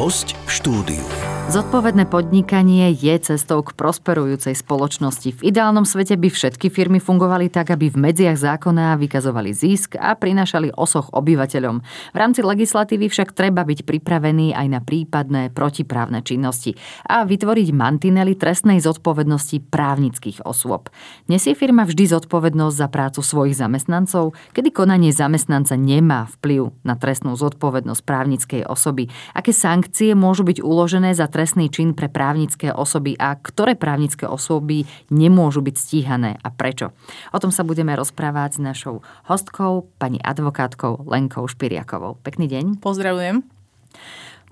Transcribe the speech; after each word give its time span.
Host 0.00 0.32
v 0.32 0.50
štúdiu. 0.56 1.29
Zodpovedné 1.50 2.06
podnikanie 2.06 2.94
je 2.94 3.10
cestou 3.34 3.58
k 3.66 3.74
prosperujúcej 3.74 4.54
spoločnosti. 4.54 5.34
V 5.34 5.50
ideálnom 5.50 5.82
svete 5.82 6.14
by 6.14 6.30
všetky 6.30 6.70
firmy 6.70 7.02
fungovali 7.02 7.50
tak, 7.50 7.74
aby 7.74 7.90
v 7.90 7.98
medziach 7.98 8.38
zákona 8.38 8.94
vykazovali 8.94 9.50
zisk 9.50 9.98
a 9.98 10.14
prinášali 10.14 10.70
osoch 10.78 11.10
obyvateľom. 11.10 11.82
V 12.14 12.16
rámci 12.22 12.46
legislatívy 12.46 13.10
však 13.10 13.34
treba 13.34 13.66
byť 13.66 13.82
pripravený 13.82 14.54
aj 14.54 14.66
na 14.70 14.78
prípadné 14.78 15.50
protiprávne 15.50 16.22
činnosti 16.22 16.78
a 17.02 17.26
vytvoriť 17.26 17.74
mantinely 17.74 18.38
trestnej 18.38 18.78
zodpovednosti 18.78 19.74
právnických 19.74 20.46
osôb. 20.46 20.86
Nesie 21.26 21.58
firma 21.58 21.82
vždy 21.82 22.14
zodpovednosť 22.14 22.78
za 22.78 22.86
prácu 22.86 23.26
svojich 23.26 23.58
zamestnancov, 23.58 24.38
kedy 24.54 24.70
konanie 24.70 25.10
zamestnanca 25.10 25.74
nemá 25.74 26.30
vplyv 26.38 26.70
na 26.86 26.94
trestnú 26.94 27.34
zodpovednosť 27.34 28.06
právnickej 28.06 28.62
osoby. 28.70 29.10
Aké 29.34 29.50
sankcie 29.50 30.14
môžu 30.14 30.46
byť 30.46 30.62
uložené 30.62 31.10
za 31.10 31.26
trestný 31.40 31.72
čin 31.72 31.96
pre 31.96 32.12
právnické 32.12 32.68
osoby 32.68 33.16
a 33.16 33.32
ktoré 33.32 33.72
právnické 33.72 34.28
osoby 34.28 34.84
nemôžu 35.08 35.64
byť 35.64 35.72
stíhané 35.72 36.36
a 36.36 36.52
prečo. 36.52 36.92
O 37.32 37.40
tom 37.40 37.48
sa 37.48 37.64
budeme 37.64 37.96
rozprávať 37.96 38.60
s 38.60 38.60
našou 38.60 39.00
hostkou, 39.24 39.88
pani 39.96 40.20
advokátkou 40.20 41.08
Lenkou 41.08 41.48
Špiriakovou. 41.48 42.20
Pekný 42.20 42.44
deň. 42.44 42.84
Pozdravujem. 42.84 43.40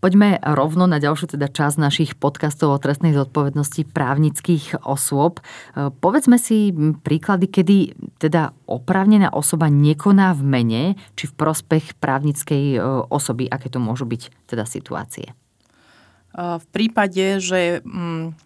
Poďme 0.00 0.40
rovno 0.40 0.88
na 0.88 0.96
ďalšiu 0.96 1.36
teda 1.36 1.52
časť 1.52 1.76
našich 1.76 2.10
podcastov 2.16 2.72
o 2.72 2.80
trestnej 2.80 3.12
zodpovednosti 3.12 3.84
právnických 3.92 4.80
osôb. 4.88 5.44
E, 5.76 5.90
povedzme 5.92 6.40
si 6.40 6.72
príklady, 7.04 7.50
kedy 7.50 7.76
teda 8.16 8.56
oprávnená 8.64 9.28
osoba 9.34 9.68
nekoná 9.68 10.32
v 10.32 10.42
mene 10.46 10.82
či 11.18 11.28
v 11.28 11.36
prospech 11.36 12.00
právnickej 12.00 12.64
e, 12.78 12.80
osoby, 13.12 13.44
aké 13.50 13.68
to 13.68 13.76
môžu 13.76 14.08
byť 14.08 14.48
teda 14.48 14.64
situácie. 14.64 15.34
V 16.36 16.66
prípade, 16.70 17.40
že 17.40 17.80
mm, 17.84 18.36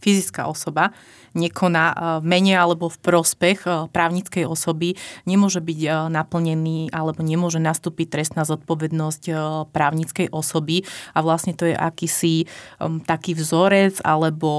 fyzická 0.00 0.48
osoba 0.48 0.90
nekoná 1.30 2.18
v 2.18 2.26
mene 2.26 2.58
alebo 2.58 2.90
v 2.90 2.98
prospech 2.98 3.62
právnickej 3.94 4.50
osoby, 4.50 4.98
nemôže 5.30 5.62
byť 5.62 6.10
naplnený 6.10 6.90
alebo 6.90 7.22
nemôže 7.22 7.62
nastúpiť 7.62 8.10
trestná 8.10 8.42
zodpovednosť 8.42 9.30
právnickej 9.70 10.34
osoby. 10.34 10.82
A 11.14 11.22
vlastne 11.22 11.54
to 11.54 11.70
je 11.70 11.78
akýsi 11.78 12.50
taký 13.06 13.38
vzorec 13.38 14.02
alebo 14.02 14.50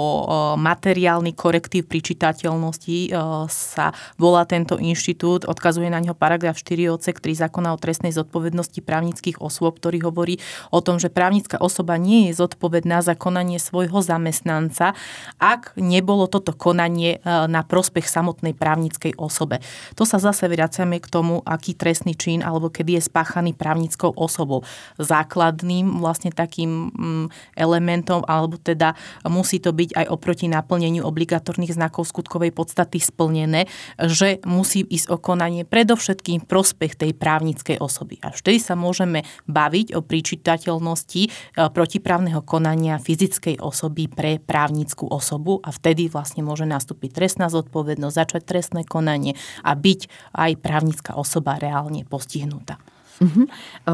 materiálny 0.56 1.36
korektív 1.36 1.92
pri 1.92 2.00
čitateľnosti 2.00 3.12
sa 3.52 3.92
volá 4.16 4.48
tento 4.48 4.80
inštitút, 4.80 5.44
odkazuje 5.44 5.92
na 5.92 6.00
neho 6.00 6.16
paragraf 6.16 6.56
4 6.56 6.88
odsek 6.88 7.20
3 7.20 7.52
zákona 7.52 7.76
o 7.76 7.82
trestnej 7.84 8.16
zodpovednosti 8.16 8.80
právnických 8.80 9.44
osôb, 9.44 9.76
ktorý 9.76 10.08
hovorí 10.08 10.40
o 10.72 10.80
tom, 10.80 11.04
že 11.04 11.12
právnická 11.12 11.60
osoba 11.60 12.00
nie 12.00 12.32
je 12.32 12.40
zodpovedná 12.40 13.04
za 13.04 13.20
konanie 13.20 13.60
svojho 13.60 14.00
zamestnanca, 14.00 14.96
ak 15.40 15.74
nebolo 15.80 16.28
toto 16.28 16.52
konanie 16.52 17.18
e, 17.18 17.20
na 17.48 17.64
prospech 17.64 18.06
samotnej 18.06 18.54
právnickej 18.54 19.16
osobe. 19.16 19.64
To 19.96 20.04
sa 20.04 20.20
zase 20.20 20.46
vraciame 20.52 21.00
k 21.00 21.08
tomu, 21.08 21.40
aký 21.42 21.74
trestný 21.74 22.14
čin 22.14 22.44
alebo 22.44 22.68
kedy 22.70 23.00
je 23.00 23.08
spáchaný 23.08 23.56
právnickou 23.56 24.12
osobou. 24.14 24.68
Základným 25.00 26.04
vlastne 26.04 26.30
takým 26.30 26.92
mm, 26.92 27.26
elementom, 27.56 28.28
alebo 28.28 28.60
teda 28.60 28.94
musí 29.32 29.64
to 29.64 29.72
byť 29.72 29.96
aj 29.96 30.06
oproti 30.12 30.52
naplneniu 30.52 31.08
obligatórnych 31.08 31.74
znakov 31.74 32.12
skutkovej 32.12 32.52
podstaty 32.52 33.00
splnené, 33.00 33.72
že 33.98 34.44
musí 34.44 34.84
ísť 34.84 35.08
o 35.14 35.18
konanie 35.18 35.64
predovšetkým 35.64 36.44
prospech 36.46 37.00
tej 37.00 37.12
právnickej 37.16 37.80
osoby. 37.80 38.20
A 38.22 38.36
vtedy 38.36 38.60
sa 38.60 38.76
môžeme 38.76 39.24
baviť 39.48 39.96
o 39.96 40.04
príčitateľnosti 40.04 41.22
e, 41.26 41.30
protiprávneho 41.56 42.44
konania 42.44 43.00
fyzickej 43.00 43.64
osoby 43.64 44.12
pre 44.12 44.38
právnickú 44.38 45.08
osobu 45.08 45.21
a 45.62 45.70
vtedy 45.70 46.10
vlastne 46.10 46.42
môže 46.42 46.66
nastúpiť 46.66 47.14
trestná 47.14 47.48
zodpovednosť, 47.48 48.18
začať 48.18 48.42
trestné 48.44 48.82
konanie 48.84 49.38
a 49.62 49.78
byť 49.78 50.34
aj 50.34 50.52
právnická 50.60 51.16
osoba 51.16 51.62
reálne 51.62 52.04
postihnutá. 52.04 52.82
Uh-huh. 53.22 53.46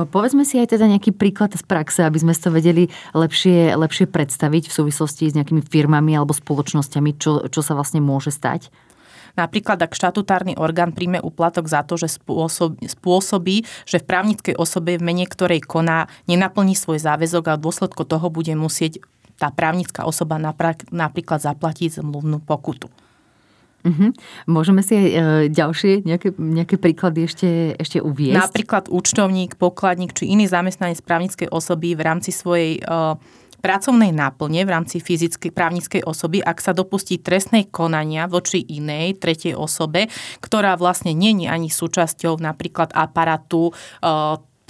Povedzme 0.08 0.48
si 0.48 0.56
aj 0.56 0.72
teda 0.80 0.88
nejaký 0.88 1.12
príklad 1.12 1.52
z 1.52 1.64
praxe, 1.68 2.00
aby 2.08 2.16
sme 2.16 2.32
to 2.32 2.48
vedeli 2.48 2.88
lepšie, 3.12 3.76
lepšie 3.76 4.08
predstaviť 4.08 4.72
v 4.72 4.76
súvislosti 4.80 5.28
s 5.28 5.36
nejakými 5.36 5.68
firmami 5.68 6.16
alebo 6.16 6.32
spoločnosťami, 6.32 7.12
čo, 7.20 7.44
čo 7.52 7.60
sa 7.60 7.76
vlastne 7.76 8.00
môže 8.00 8.32
stať. 8.32 8.72
Napríklad, 9.38 9.78
ak 9.78 9.94
štatutárny 9.94 10.58
orgán 10.58 10.98
príjme 10.98 11.22
úplatok 11.22 11.70
za 11.70 11.86
to, 11.86 11.94
že 11.94 12.18
spôsob, 12.18 12.82
spôsobí, 12.82 13.70
že 13.86 14.02
v 14.02 14.08
právnickej 14.10 14.56
osobe, 14.58 14.98
v 14.98 15.06
mene 15.06 15.30
ktorej 15.30 15.62
koná, 15.62 16.10
nenaplní 16.26 16.74
svoj 16.74 16.98
záväzok 16.98 17.54
a 17.54 17.58
v 17.60 17.64
dôsledku 17.70 18.02
toho 18.02 18.34
bude 18.34 18.58
musieť 18.58 18.98
tá 19.38 19.54
právnická 19.54 20.04
osoba 20.04 20.42
napríklad 20.92 21.40
zaplatí 21.40 21.88
zmluvnú 21.88 22.42
pokutu. 22.42 22.90
Uh-huh. 23.88 24.12
Môžeme 24.50 24.84
si 24.84 24.98
aj 24.98 25.08
e, 25.08 25.16
ďalšie 25.54 26.04
nejaké, 26.04 26.36
nejaké 26.36 26.76
príklady 26.76 27.30
ešte, 27.30 27.50
ešte 27.80 28.04
uviesť? 28.04 28.36
Napríklad 28.36 28.84
účtovník, 28.92 29.56
pokladník 29.56 30.12
či 30.12 30.28
iný 30.28 30.50
zamestnanec 30.50 31.00
právnickej 31.06 31.48
osoby 31.48 31.96
v 31.96 32.02
rámci 32.04 32.36
svojej 32.36 32.82
e, 32.82 33.16
pracovnej 33.64 34.12
náplne 34.12 34.68
v 34.68 34.74
rámci 34.74 35.00
fyzickej 35.00 35.54
právnickej 35.56 36.02
osoby, 36.04 36.44
ak 36.44 36.60
sa 36.60 36.76
dopustí 36.76 37.22
trestnej 37.22 37.70
konania 37.72 38.28
voči 38.28 38.60
inej, 38.60 39.24
tretej 39.24 39.56
osobe, 39.56 40.12
ktorá 40.44 40.76
vlastne 40.76 41.16
je 41.16 41.48
ani 41.48 41.70
súčasťou 41.72 42.44
napríklad 42.44 42.92
aparatu 42.92 43.72
e, 43.72 43.74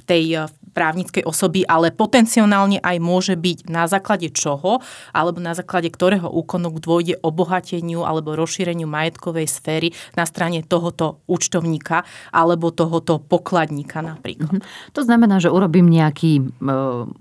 tej 0.07 0.47
právnickej 0.77 1.25
osoby, 1.25 1.65
ale 1.65 1.89
potenciálne 1.89 2.77
aj 2.77 2.97
môže 3.01 3.33
byť 3.33 3.65
na 3.73 3.89
základe 3.89 4.29
čoho, 4.29 4.77
alebo 5.09 5.41
na 5.41 5.57
základe 5.57 5.89
ktorého 5.89 6.29
úkonu 6.29 6.69
dôjde 6.77 7.17
obohateniu 7.25 8.05
alebo 8.05 8.37
rozšíreniu 8.37 8.85
majetkovej 8.85 9.49
sféry 9.49 9.89
na 10.13 10.29
strane 10.29 10.61
tohoto 10.61 11.25
účtovníka 11.25 12.05
alebo 12.29 12.69
tohoto 12.69 13.17
pokladníka 13.17 14.05
napríklad. 14.05 14.61
Mm-hmm. 14.61 14.93
To 14.93 15.01
znamená, 15.01 15.41
že 15.41 15.49
urobím 15.49 15.89
nejaký 15.89 16.33
e, 16.37 16.43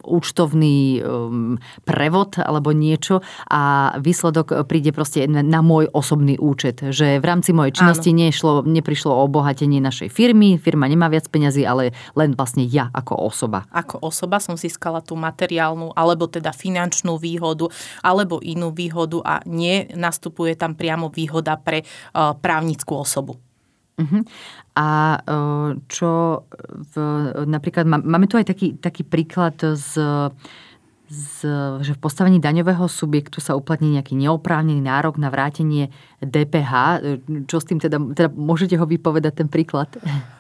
účtovný 0.05 0.77
e, 0.77 1.01
prevod 1.87 2.37
alebo 2.43 2.77
niečo 2.77 3.25
a 3.49 3.95
výsledok 4.03 4.69
príde 4.69 4.91
proste 4.91 5.25
na 5.31 5.63
môj 5.63 5.89
osobný 5.95 6.37
účet, 6.37 6.83
že 6.93 7.23
v 7.23 7.25
rámci 7.25 7.57
mojej 7.57 7.81
činnosti 7.81 8.11
nešlo, 8.13 8.67
neprišlo 8.67 9.15
o 9.15 9.25
obohatenie 9.25 9.79
našej 9.79 10.11
firmy, 10.11 10.59
firma 10.59 10.91
nemá 10.91 11.07
viac 11.07 11.31
peňazí, 11.31 11.63
ale 11.63 11.95
len 12.19 12.35
vlastne 12.35 12.67
ja 12.67 12.91
ako 12.91 13.31
osoba 13.31 13.46
osoba. 13.47 13.71
Ako 13.71 14.03
osoba 14.03 14.43
som 14.43 14.59
získala 14.59 14.99
tú 14.99 15.15
materiálnu 15.15 15.95
alebo 15.95 16.27
teda 16.27 16.51
finančnú 16.51 17.15
výhodu 17.17 17.71
alebo 18.03 18.43
inú 18.43 18.75
výhodu 18.75 19.23
a 19.23 19.39
nenastupuje 19.47 20.59
tam 20.59 20.75
priamo 20.75 21.09
výhoda 21.09 21.55
pre 21.55 21.87
uh, 21.87 22.35
právnickú 22.35 22.99
osobu. 22.99 23.39
Uh-huh. 23.97 24.21
A 24.77 25.17
uh, 25.25 25.71
čo 25.89 26.45
v, 26.93 26.95
napríklad 27.49 27.89
máme 27.89 28.29
tu 28.29 28.37
aj 28.37 28.51
taký, 28.53 28.77
taký 28.77 29.07
príklad 29.07 29.57
z 29.57 29.97
z, 31.07 31.47
že 31.87 31.93
v 31.95 32.03
postavení 32.03 32.43
daňového 32.43 32.91
subjektu 32.91 33.39
sa 33.39 33.55
uplatní 33.55 33.95
nejaký 33.95 34.19
neoprávnený 34.19 34.83
nárok 34.83 35.23
na 35.23 35.31
vrátenie 35.31 35.95
DPH. 36.19 37.03
Čo 37.47 37.63
s 37.63 37.65
tým 37.67 37.79
teda, 37.79 38.03
teda 38.13 38.29
môžete 38.35 38.75
ho 38.75 38.87
vypovedať 38.87 39.45
ten 39.45 39.49
príklad? 39.49 39.87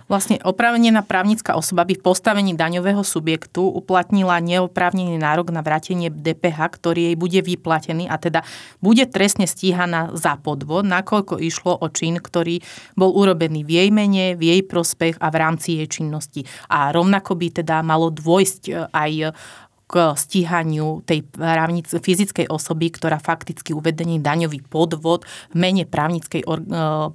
Vlastne 0.06 0.38
oprávnená 0.47 1.03
právnická 1.03 1.59
osoba 1.59 1.82
by 1.82 1.99
v 1.99 2.04
postavení 2.06 2.54
daňového 2.54 3.03
subjektu 3.03 3.66
uplatnila 3.66 4.38
neoprávnený 4.38 5.19
nárok 5.19 5.50
na 5.50 5.66
vrátenie 5.66 6.15
DPH, 6.15 6.78
ktorý 6.78 7.10
jej 7.10 7.16
bude 7.19 7.43
vyplatený 7.43 8.06
a 8.06 8.15
teda 8.15 8.47
bude 8.78 9.03
trestne 9.10 9.50
stíhaná 9.50 10.15
za 10.15 10.38
podvod, 10.38 10.87
nakoľko 10.87 11.43
išlo 11.43 11.75
o 11.83 11.91
čin, 11.91 12.22
ktorý 12.22 12.62
bol 12.94 13.19
urobený 13.19 13.66
v 13.66 13.71
jej 13.83 13.88
mene, 13.91 14.38
v 14.38 14.54
jej 14.54 14.60
prospech 14.62 15.19
a 15.19 15.27
v 15.27 15.37
rámci 15.43 15.83
jej 15.83 15.91
činnosti. 15.91 16.47
A 16.71 16.94
rovnako 16.94 17.34
by 17.34 17.66
teda 17.66 17.83
malo 17.83 18.15
dôjsť 18.15 18.94
aj 18.94 19.34
k 19.86 20.18
stíhaniu 20.18 21.06
tej 21.06 21.22
právnic, 21.22 21.86
fyzickej 21.86 22.50
osoby, 22.50 22.91
ktorá 22.91 23.22
fakticky 23.22 23.71
uvedení 23.71 24.18
daňový 24.18 24.66
podvod 24.66 25.22
v 25.54 25.56
mene 25.56 25.86
právnickej, 25.86 26.42
e, 26.42 26.59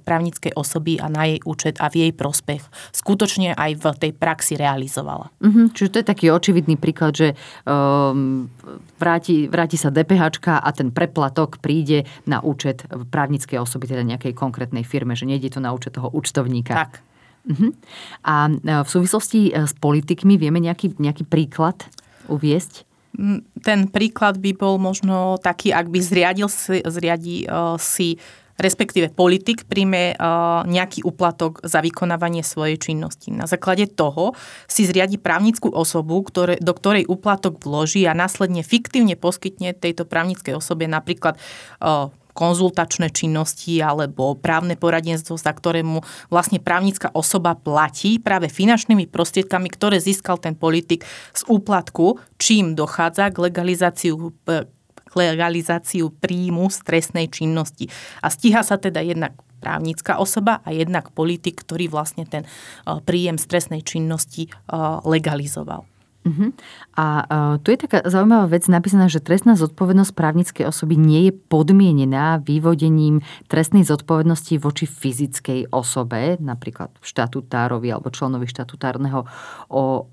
právnickej 0.00 0.52
osoby 0.56 0.96
a 0.96 1.12
na 1.12 1.28
jej 1.28 1.44
účet 1.44 1.76
a 1.84 1.92
v 1.92 2.08
jej 2.08 2.12
prospech 2.16 2.64
skutočne 2.96 3.52
aj 3.52 3.70
v 3.76 3.84
tej 4.00 4.12
praxi 4.16 4.56
realizovala. 4.56 5.28
Mm-hmm, 5.44 5.66
čiže 5.76 5.92
to 5.92 6.00
je 6.00 6.06
taký 6.08 6.26
očividný 6.32 6.80
príklad, 6.80 7.12
že 7.12 7.28
um, 7.68 8.48
vráti, 8.96 9.52
vráti 9.52 9.76
sa 9.76 9.92
DPH 9.92 10.40
a 10.48 10.70
ten 10.72 10.88
preplatok 10.88 11.60
príde 11.60 12.08
na 12.24 12.40
účet 12.40 12.88
právnickej 12.88 13.60
osoby, 13.60 13.84
teda 13.84 14.00
nejakej 14.00 14.32
konkrétnej 14.32 14.82
firme, 14.82 15.12
že 15.12 15.28
nejde 15.28 15.52
to 15.52 15.60
na 15.60 15.76
účet 15.76 15.92
toho 15.92 16.08
účtovníka. 16.08 16.72
Tak. 16.72 16.92
Uh-huh. 17.42 17.74
A 18.22 18.46
e, 18.48 18.54
v 18.86 18.88
súvislosti 18.88 19.50
e, 19.50 19.66
s 19.66 19.74
politikmi 19.74 20.38
vieme 20.38 20.62
nejaký, 20.62 20.94
nejaký 20.96 21.26
príklad? 21.26 21.82
Uviesť? 22.28 22.84
Mm, 23.18 23.44
ten 23.60 23.80
príklad 23.92 24.40
by 24.40 24.56
bol 24.56 24.80
možno 24.80 25.36
taký, 25.40 25.70
ak 25.74 25.88
by 25.92 25.98
zriadil 26.00 26.48
si, 26.48 26.80
zriadi 26.80 27.44
uh, 27.44 27.76
si 27.76 28.16
respektíve 28.62 29.10
politik 29.12 29.64
príjme 29.66 30.14
nejaký 30.68 31.02
úplatok 31.02 31.64
za 31.66 31.80
vykonávanie 31.80 32.44
svojej 32.44 32.78
činnosti. 32.78 33.34
Na 33.34 33.50
základe 33.50 33.88
toho 33.90 34.36
si 34.70 34.84
zriadi 34.84 35.16
právnickú 35.16 35.72
osobu, 35.72 36.22
ktoré, 36.22 36.62
do 36.62 36.70
ktorej 36.70 37.08
úplatok 37.08 37.58
vloží 37.62 38.04
a 38.06 38.14
následne 38.14 38.62
fiktívne 38.62 39.18
poskytne 39.18 39.74
tejto 39.74 40.04
právnickej 40.06 40.54
osobe 40.54 40.86
napríklad 40.86 41.40
konzultačné 42.32 43.12
činnosti 43.12 43.80
alebo 43.80 44.36
právne 44.36 44.76
poradenstvo, 44.76 45.36
za 45.36 45.52
ktorému 45.52 46.00
vlastne 46.32 46.58
právnická 46.58 47.12
osoba 47.12 47.56
platí 47.56 48.16
práve 48.18 48.48
finančnými 48.48 49.08
prostriedkami, 49.08 49.68
ktoré 49.72 50.00
získal 50.00 50.40
ten 50.40 50.56
politik 50.56 51.04
z 51.32 51.42
úplatku, 51.48 52.20
čím 52.40 52.74
dochádza 52.76 53.30
k 53.30 53.52
legalizáciu 53.52 54.32
k 55.12 55.20
legalizáciu 55.20 56.08
príjmu 56.08 56.72
z 56.72 56.78
trestnej 56.88 57.28
činnosti. 57.28 57.84
A 58.24 58.32
stíha 58.32 58.64
sa 58.64 58.80
teda 58.80 59.04
jednak 59.04 59.36
právnická 59.60 60.16
osoba 60.16 60.64
a 60.64 60.72
jednak 60.72 61.12
politik, 61.14 61.62
ktorý 61.62 61.92
vlastne 61.92 62.24
ten 62.24 62.42
eh, 62.42 62.98
príjem 63.04 63.36
z 63.36 63.44
trestnej 63.44 63.84
činnosti 63.84 64.48
eh, 64.48 64.54
legalizoval. 65.04 65.91
Uh-huh. 66.22 66.54
A 66.94 67.06
uh, 67.26 67.54
tu 67.58 67.74
je 67.74 67.82
taká 67.82 68.06
zaujímavá 68.06 68.46
vec 68.46 68.70
napísaná, 68.70 69.10
že 69.10 69.18
trestná 69.18 69.58
zodpovednosť 69.58 70.14
právnickej 70.14 70.70
osoby 70.70 70.94
nie 70.94 71.26
je 71.26 71.32
podmienená 71.34 72.38
vyvodením 72.38 73.26
trestnej 73.50 73.82
zodpovednosti 73.82 74.54
voči 74.62 74.86
fyzickej 74.86 75.74
osobe, 75.74 76.38
napríklad 76.38 76.94
štatutárovi 77.02 77.90
alebo 77.90 78.14
členovi 78.14 78.46
štatutárneho 78.46 79.26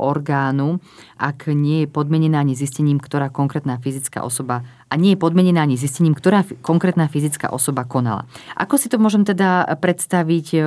orgánu, 0.02 0.82
ak 1.22 1.54
nie 1.54 1.86
je 1.86 1.88
podmienená 1.94 2.42
ani 2.42 2.58
zistením, 2.58 2.98
ktorá 2.98 3.30
konkrétna 3.30 3.78
fyzická 3.78 4.26
osoba 4.26 4.66
a 4.90 4.98
nie 4.98 5.14
je 5.14 5.22
podmienená 5.22 5.62
ani 5.62 5.78
zistením, 5.78 6.18
ktorá 6.18 6.42
konkrétna 6.66 7.06
fyzická 7.06 7.54
osoba 7.54 7.86
konala. 7.86 8.26
Ako 8.58 8.82
si 8.82 8.90
to 8.90 8.98
môžem 8.98 9.30
teda 9.30 9.70
predstaviť 9.78 10.48
uh, 10.58 10.64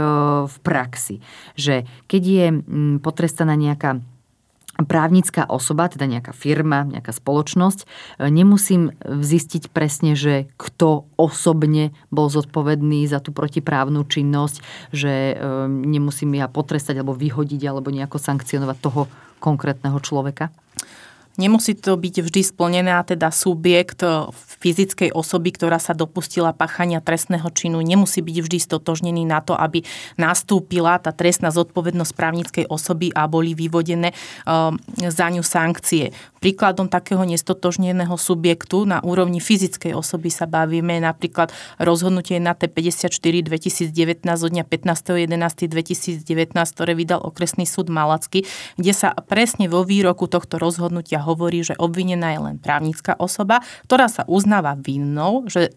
v 0.46 0.56
praxi? 0.62 1.18
Že 1.58 1.82
keď 2.06 2.22
je 2.22 2.46
potrestaná 3.02 3.58
nejaká 3.58 3.98
právnická 4.80 5.44
osoba, 5.44 5.92
teda 5.92 6.08
nejaká 6.08 6.32
firma, 6.32 6.88
nejaká 6.88 7.12
spoločnosť, 7.12 7.84
e, 7.84 7.86
nemusím 8.32 8.96
zistiť 9.04 9.69
presne, 9.69 10.16
že 10.16 10.48
kto 10.56 11.04
osobne 11.20 11.92
bol 12.08 12.32
zodpovedný 12.32 13.04
za 13.04 13.20
tú 13.20 13.36
protiprávnu 13.36 14.08
činnosť, 14.08 14.64
že 14.90 15.12
e, 15.12 15.34
nemusím 15.69 16.40
ja 16.40 16.48
potrestať 16.48 17.04
alebo 17.04 17.12
vyhodiť 17.12 17.62
alebo 17.69 17.92
nejako 17.92 18.16
sankcionovať 18.16 18.76
toho 18.80 19.02
konkrétneho 19.38 19.98
človeka? 20.00 20.48
Nemusí 21.40 21.73
to 21.73 21.96
byť 21.96 22.29
vždy 22.29 22.40
splnené, 22.44 22.93
teda 23.08 23.32
subjekt 23.32 24.05
e, 24.05 24.29
fyzickej 24.61 25.17
osoby, 25.17 25.50
ktorá 25.56 25.81
sa 25.81 25.96
dopustila 25.96 26.52
pachania 26.52 27.00
trestného 27.00 27.49
činu, 27.50 27.81
nemusí 27.81 28.20
byť 28.20 28.37
vždy 28.44 28.58
stotožnený 28.61 29.25
na 29.25 29.40
to, 29.40 29.56
aby 29.56 29.81
nastúpila 30.20 31.00
tá 31.00 31.11
trestná 31.11 31.49
zodpovednosť 31.49 32.12
právnickej 32.12 32.64
osoby 32.69 33.11
a 33.17 33.25
boli 33.26 33.56
vyvodené 33.56 34.12
um, 34.44 34.76
za 35.00 35.32
ňu 35.32 35.40
sankcie. 35.40 36.12
Príkladom 36.38 36.90
takého 36.90 37.23
nestotožneného 37.23 38.19
subjektu 38.19 38.85
na 38.85 38.99
úrovni 39.00 39.38
fyzickej 39.38 39.94
osoby 39.94 40.28
sa 40.28 40.44
bavíme 40.50 40.99
napríklad 40.99 41.55
rozhodnutie 41.78 42.43
na 42.43 42.52
T54 42.52 43.46
2019 43.46 44.26
od 44.26 44.50
dňa 44.50 44.64
15.11.2019, 44.67 46.26
ktoré 46.50 46.93
vydal 46.99 47.23
okresný 47.23 47.62
súd 47.62 47.88
Malacky, 47.94 48.43
kde 48.75 48.93
sa 48.93 49.14
presne 49.14 49.70
vo 49.70 49.87
výroku 49.87 50.26
tohto 50.26 50.58
rozhodnutia 50.58 51.21
hovorí, 51.22 51.62
že 51.62 51.78
obvinená 51.78 52.34
je 52.34 52.40
len 52.52 52.56
právnická 52.58 53.16
osoba, 53.16 53.62
ktorá 53.86 54.10
sa 54.10 54.26
uznáva 54.26 54.74
vinnou, 54.76 55.46
že 55.46 55.72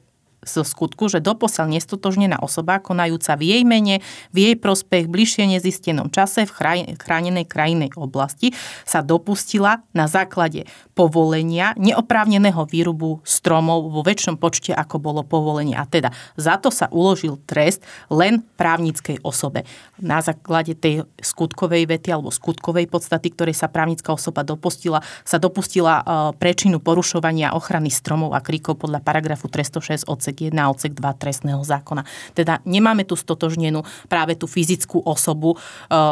zo 0.45 0.62
skutku, 0.62 1.09
že 1.09 1.19
doposiaľ 1.19 1.75
nestotožnená 1.75 2.39
osoba, 2.39 2.77
konajúca 2.77 3.33
v 3.36 3.44
jej 3.51 3.63
mene, 3.65 4.06
v 4.31 4.38
jej 4.38 4.56
prospech, 4.56 5.09
bližšie 5.09 5.50
nezistenom 5.50 6.13
čase 6.13 6.45
v 6.45 6.53
chránenej 6.95 7.45
krajinej 7.50 7.97
oblasti, 7.97 8.53
sa 8.86 9.01
dopustila 9.01 9.81
na 9.92 10.06
základe 10.06 10.69
povolenia 10.95 11.75
neoprávneného 11.75 12.63
výrubu 12.69 13.19
stromov 13.27 13.92
vo 13.92 14.06
väčšom 14.06 14.39
počte, 14.39 14.71
ako 14.71 15.01
bolo 15.01 15.21
povolenie. 15.25 15.75
A 15.75 15.83
teda 15.83 16.13
za 16.39 16.56
to 16.62 16.71
sa 16.71 16.88
uložil 16.94 17.41
trest 17.44 17.83
len 18.07 18.45
právnickej 18.56 19.19
osobe. 19.25 19.68
Na 20.00 20.24
základe 20.24 20.77
tej 20.77 21.03
skutkovej 21.19 21.89
vety 21.89 22.15
alebo 22.15 22.31
skutkovej 22.31 22.88
podstaty, 22.88 23.33
ktorej 23.36 23.57
sa 23.57 23.68
právnická 23.68 24.15
osoba 24.15 24.45
dopustila, 24.48 25.03
sa 25.27 25.36
dopustila 25.36 26.00
e, 26.00 26.03
prečinu 26.39 26.80
porušovania 26.80 27.51
ochrany 27.51 27.91
stromov 27.91 28.31
a 28.31 28.39
kríkov 28.39 28.80
podľa 28.80 29.03
paragrafu 29.03 29.51
306 29.51 30.07
odsek 30.07 30.35
odsek 30.36 30.52
1 30.52 30.60
a 30.60 30.70
odsek 30.70 30.92
2 30.94 31.22
trestného 31.22 31.64
zákona. 31.64 32.04
Teda 32.36 32.60
nemáme 32.68 33.08
tu 33.08 33.16
stotožnenú 33.16 33.88
práve 34.12 34.36
tú 34.36 34.46
fyzickú 34.52 35.00
osobu, 35.08 35.56
e, 35.56 35.60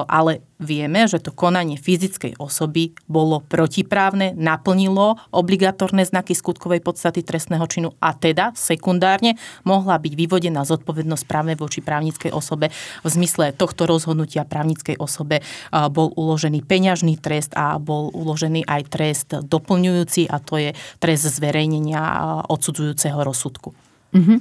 ale 0.08 0.40
vieme, 0.64 1.04
že 1.06 1.20
to 1.20 1.36
konanie 1.36 1.76
fyzickej 1.76 2.40
osoby 2.40 2.96
bolo 3.06 3.44
protiprávne, 3.44 4.32
naplnilo 4.40 5.20
obligatórne 5.36 6.08
znaky 6.08 6.32
skutkovej 6.32 6.80
podstaty 6.80 7.20
trestného 7.20 7.68
činu 7.68 7.92
a 8.00 8.16
teda 8.16 8.56
sekundárne 8.56 9.36
mohla 9.68 10.00
byť 10.00 10.14
vyvodená 10.16 10.64
zodpovednosť 10.64 11.24
právne 11.28 11.60
voči 11.60 11.84
právnickej 11.84 12.32
osobe. 12.32 12.72
V 13.04 13.08
zmysle 13.12 13.52
tohto 13.52 13.84
rozhodnutia 13.84 14.48
právnickej 14.48 14.96
osobe 14.98 15.44
e, 15.44 15.44
bol 15.92 16.16
uložený 16.16 16.64
peňažný 16.64 17.20
trest 17.20 17.52
a 17.60 17.76
bol 17.76 18.08
uložený 18.16 18.64
aj 18.64 18.82
trest 18.88 19.30
doplňujúci 19.36 20.32
a 20.32 20.40
to 20.40 20.56
je 20.56 20.72
trest 21.04 21.28
zverejnenia 21.28 22.00
e, 22.00 22.18
odsudzujúceho 22.48 23.20
rozsudku. 23.20 23.93
Uh-huh. 24.14 24.38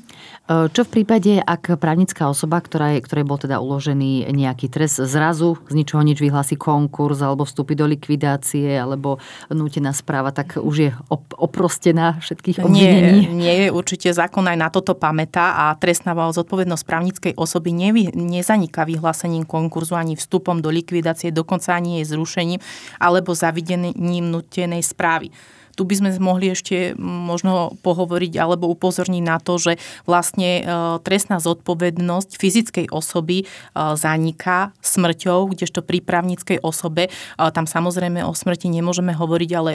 Čo 0.69 0.84
v 0.84 0.90
prípade, 1.00 1.40
ak 1.40 1.80
právnická 1.80 2.28
osoba, 2.28 2.60
ktorá 2.60 2.92
je, 2.92 3.00
ktorej 3.00 3.24
bol 3.24 3.40
teda 3.40 3.56
uložený 3.56 4.28
nejaký 4.28 4.69
trest, 4.69 5.00
zrazu 5.00 5.56
z 5.70 5.74
ničoho 5.80 6.04
nič 6.04 6.20
vyhlási 6.20 6.60
konkurs 6.60 7.24
alebo 7.24 7.48
vstúpi 7.48 7.72
do 7.72 7.88
likvidácie 7.88 8.76
alebo 8.76 9.16
nútená 9.48 9.96
správa, 9.96 10.28
tak 10.28 10.60
už 10.60 10.76
je 10.76 10.90
op- 11.08 11.38
oprostená 11.40 12.20
všetkých 12.20 12.69
obvinení? 12.69 13.32
Nie, 13.32 13.32
nie 13.32 13.54
je 13.64 13.69
určite 13.72 14.12
zákon 14.12 14.44
aj 14.44 14.58
na 14.60 14.69
toto 14.69 14.92
pamätá 14.92 15.56
a 15.56 15.78
trestná 15.78 16.12
zodpovednosť 16.12 16.84
právnickej 16.84 17.32
osoby 17.38 17.72
nevy, 17.72 18.12
nezaniká 18.12 18.84
vyhlásením 18.84 19.48
konkurzu 19.48 19.96
ani 19.96 20.20
vstupom 20.20 20.60
do 20.60 20.69
likvidácie, 20.69 21.32
dokonca 21.32 21.72
ani 21.72 22.02
jej 22.02 22.12
zrušením 22.12 22.60
alebo 23.00 23.32
zavidením 23.32 24.28
nutenej 24.28 24.84
správy. 24.84 25.32
Tu 25.72 25.82
by 25.88 25.94
sme 25.98 26.10
mohli 26.20 26.52
ešte 26.52 26.92
možno 27.00 27.74
pohovoriť 27.80 28.32
alebo 28.36 28.69
upozorniť 28.70 29.22
na 29.24 29.40
to, 29.40 29.56
že 29.56 29.72
vlastne 30.04 30.50
e, 30.60 30.62
trestná 31.00 31.40
zodpovednosť 31.40 32.36
fyzickej 32.36 32.86
osoby 32.92 33.44
e, 33.44 33.44
zaniká 33.74 34.76
smrťou, 34.84 35.52
kdežto 35.56 35.80
pri 35.80 36.04
právnickej 36.04 36.60
osobe, 36.60 37.08
e, 37.08 37.10
tam 37.36 37.64
samozrejme 37.64 38.20
o 38.24 38.32
smrti 38.36 38.69
nemôžeme 38.69 39.16
hovoriť, 39.16 39.50
ale 39.56 39.72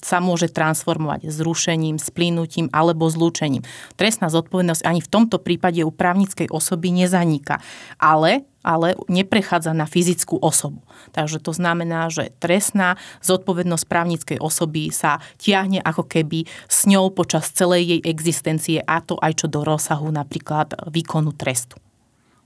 sa 0.00 0.18
môže 0.22 0.50
transformovať 0.50 1.28
zrušením, 1.28 1.98
splínutím 1.98 2.70
alebo 2.70 3.10
zlúčením. 3.10 3.66
Trestná 3.98 4.30
zodpovednosť 4.30 4.82
ani 4.86 5.00
v 5.02 5.10
tomto 5.10 5.42
prípade 5.42 5.82
u 5.82 5.90
právnickej 5.90 6.50
osoby 6.50 6.94
nezaniká. 6.94 7.58
Ale 7.98 8.46
ale 8.64 8.96
neprechádza 9.12 9.76
na 9.76 9.84
fyzickú 9.84 10.40
osobu. 10.40 10.80
Takže 11.12 11.38
to 11.38 11.52
znamená, 11.52 12.08
že 12.08 12.32
trestná 12.40 12.96
zodpovednosť 13.20 13.84
právnickej 13.84 14.38
osoby 14.40 14.88
sa 14.88 15.20
tiahne 15.36 15.84
ako 15.84 16.08
keby 16.08 16.48
s 16.66 16.88
ňou 16.88 17.12
počas 17.12 17.52
celej 17.52 17.94
jej 17.94 18.00
existencie 18.08 18.78
a 18.80 19.04
to 19.04 19.20
aj 19.20 19.44
čo 19.44 19.46
do 19.46 19.60
rozsahu 19.62 20.08
napríklad 20.08 20.74
výkonu 20.88 21.36
trestu. 21.36 21.76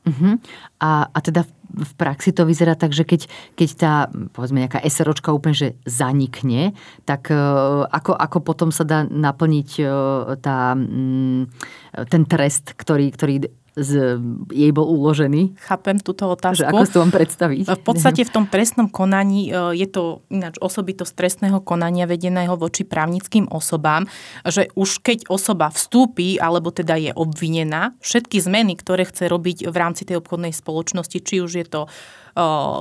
Uh-huh. 0.08 0.40
A, 0.80 1.06
a 1.12 1.18
teda 1.20 1.44
v 1.68 1.92
praxi 2.00 2.32
to 2.32 2.48
vyzerá 2.48 2.72
tak, 2.72 2.96
že 2.96 3.04
keď, 3.04 3.28
keď 3.52 3.68
tá, 3.76 3.92
povedzme, 4.32 4.64
nejaká 4.64 4.80
SROčka 4.88 5.36
úplne 5.36 5.52
že 5.52 5.68
zanikne, 5.84 6.72
tak 7.04 7.28
uh, 7.28 7.84
ako, 7.92 8.16
ako 8.16 8.38
potom 8.40 8.72
sa 8.72 8.88
dá 8.88 9.04
naplniť 9.04 9.70
uh, 9.84 9.90
tá, 10.40 10.72
um, 10.72 11.44
ten 12.08 12.22
trest, 12.24 12.72
ktorý, 12.72 13.12
ktorý 13.12 13.52
z, 13.78 14.18
jej 14.50 14.70
bol 14.74 14.90
uložený? 14.90 15.54
Chápem 15.62 16.02
túto 16.02 16.26
otázku. 16.26 16.66
Že 16.66 16.68
ako 16.68 16.82
si 16.84 16.92
to 16.92 17.00
mám 17.00 17.14
predstaviť? 17.14 17.64
V 17.70 17.82
podstate 17.86 18.22
v 18.26 18.30
tom 18.34 18.44
trestnom 18.50 18.90
konaní 18.90 19.48
e, 19.48 19.78
je 19.78 19.86
to 19.86 20.26
ináč 20.28 20.58
osobitosť 20.58 21.14
trestného 21.14 21.62
konania 21.62 22.10
vedeného 22.10 22.58
voči 22.58 22.82
právnickým 22.82 23.46
osobám, 23.48 24.10
že 24.42 24.66
už 24.74 25.00
keď 25.00 25.30
osoba 25.30 25.70
vstúpi, 25.70 26.42
alebo 26.42 26.74
teda 26.74 26.98
je 26.98 27.12
obvinená, 27.14 27.94
všetky 28.02 28.42
zmeny, 28.42 28.74
ktoré 28.74 29.06
chce 29.06 29.30
robiť 29.30 29.70
v 29.70 29.76
rámci 29.76 30.02
tej 30.02 30.18
obchodnej 30.18 30.50
spoločnosti, 30.50 31.18
či 31.22 31.40
už 31.40 31.52
je 31.62 31.66
to 31.66 31.86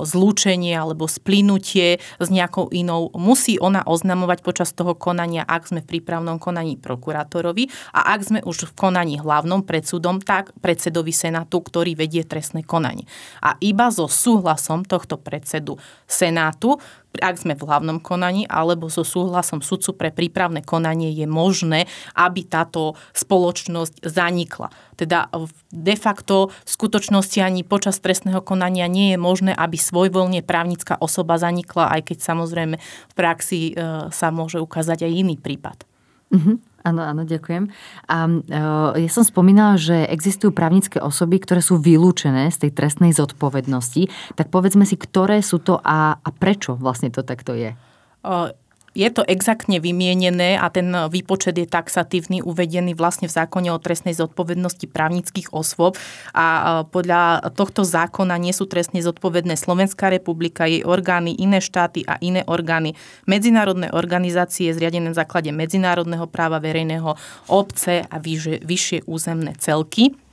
zlúčenie 0.06 0.78
alebo 0.78 1.10
splinutie 1.10 1.98
s 1.98 2.28
nejakou 2.30 2.70
inou, 2.70 3.10
musí 3.18 3.58
ona 3.58 3.82
oznamovať 3.82 4.46
počas 4.46 4.70
toho 4.70 4.94
konania, 4.94 5.42
ak 5.42 5.68
sme 5.68 5.80
v 5.82 5.98
prípravnom 5.98 6.38
konaní 6.38 6.78
prokurátorovi 6.78 7.66
a 7.92 8.14
ak 8.14 8.20
sme 8.22 8.40
už 8.46 8.70
v 8.70 8.76
konaní 8.78 9.18
hlavnom 9.18 9.66
pred 9.66 9.82
súdom, 9.82 10.22
tak 10.22 10.54
predsedovi 10.62 11.10
Senátu, 11.10 11.58
ktorý 11.60 11.98
vedie 11.98 12.22
trestné 12.22 12.62
konanie. 12.62 13.04
A 13.42 13.58
iba 13.58 13.90
so 13.90 14.06
súhlasom 14.06 14.86
tohto 14.86 15.18
predsedu 15.18 15.76
Senátu 16.06 16.78
ak 17.16 17.40
sme 17.40 17.56
v 17.56 17.64
hlavnom 17.64 17.98
konaní, 18.04 18.44
alebo 18.46 18.92
so 18.92 19.02
súhlasom 19.02 19.64
sudcu 19.64 19.96
pre 19.96 20.10
prípravné 20.12 20.60
konanie 20.60 21.10
je 21.10 21.24
možné, 21.24 21.88
aby 22.14 22.44
táto 22.44 22.94
spoločnosť 23.16 24.04
zanikla. 24.04 24.68
Teda 24.94 25.32
de 25.72 25.96
facto 25.96 26.52
v 26.52 26.70
skutočnosti 26.70 27.38
ani 27.40 27.64
počas 27.64 28.02
trestného 28.02 28.44
konania 28.44 28.86
nie 28.90 29.14
je 29.14 29.18
možné, 29.18 29.52
aby 29.56 29.80
svojvoľne 29.80 30.44
právnická 30.44 31.00
osoba 31.00 31.40
zanikla, 31.40 31.96
aj 31.98 32.12
keď 32.12 32.18
samozrejme 32.22 32.76
v 32.78 33.14
praxi 33.14 33.72
e, 33.72 34.12
sa 34.12 34.28
môže 34.28 34.60
ukázať 34.60 35.06
aj 35.06 35.12
iný 35.12 35.36
prípad. 35.40 35.88
Uh-huh. 36.28 36.60
Áno, 36.86 37.02
áno, 37.02 37.26
ďakujem. 37.26 37.68
A 38.06 38.16
uh, 38.30 38.94
ja 38.94 39.10
som 39.10 39.26
spomínala, 39.26 39.74
že 39.74 40.06
existujú 40.06 40.54
právnické 40.54 41.02
osoby, 41.02 41.42
ktoré 41.42 41.58
sú 41.58 41.82
vylúčené 41.82 42.54
z 42.54 42.66
tej 42.66 42.70
trestnej 42.70 43.10
zodpovednosti. 43.10 44.06
Tak 44.38 44.54
povedzme 44.54 44.86
si, 44.86 44.94
ktoré 44.94 45.42
sú 45.42 45.58
to 45.58 45.82
a, 45.82 46.22
a 46.22 46.28
prečo 46.30 46.78
vlastne 46.78 47.10
to 47.10 47.26
takto 47.26 47.58
je? 47.58 47.74
Uh, 48.22 48.54
je 48.96 49.08
to 49.12 49.22
exaktne 49.26 49.80
vymienené 49.82 50.56
a 50.56 50.68
ten 50.72 50.88
výpočet 51.08 51.56
je 51.56 51.66
taxatívny, 51.68 52.40
uvedený 52.40 52.96
vlastne 52.96 53.28
v 53.28 53.36
zákone 53.36 53.68
o 53.72 53.78
trestnej 53.82 54.16
zodpovednosti 54.16 54.86
právnických 54.88 55.52
osôb 55.52 55.96
a 56.32 56.80
podľa 56.88 57.52
tohto 57.52 57.84
zákona 57.84 58.36
nie 58.40 58.54
sú 58.56 58.64
trestne 58.70 59.00
zodpovedné 59.04 59.56
Slovenská 59.58 60.08
republika, 60.08 60.68
jej 60.68 60.84
orgány, 60.84 61.36
iné 61.36 61.60
štáty 61.60 62.04
a 62.08 62.16
iné 62.18 62.44
orgány, 62.48 62.96
medzinárodné 63.28 63.92
organizácie 63.92 64.72
zriadené 64.72 65.12
v 65.12 65.18
základe 65.18 65.50
medzinárodného 65.52 66.26
práva 66.28 66.60
verejného 66.62 67.16
obce 67.48 68.04
a 68.04 68.16
vyššie, 68.20 68.64
vyššie 68.64 68.98
územné 69.08 69.56
celky. 69.58 70.27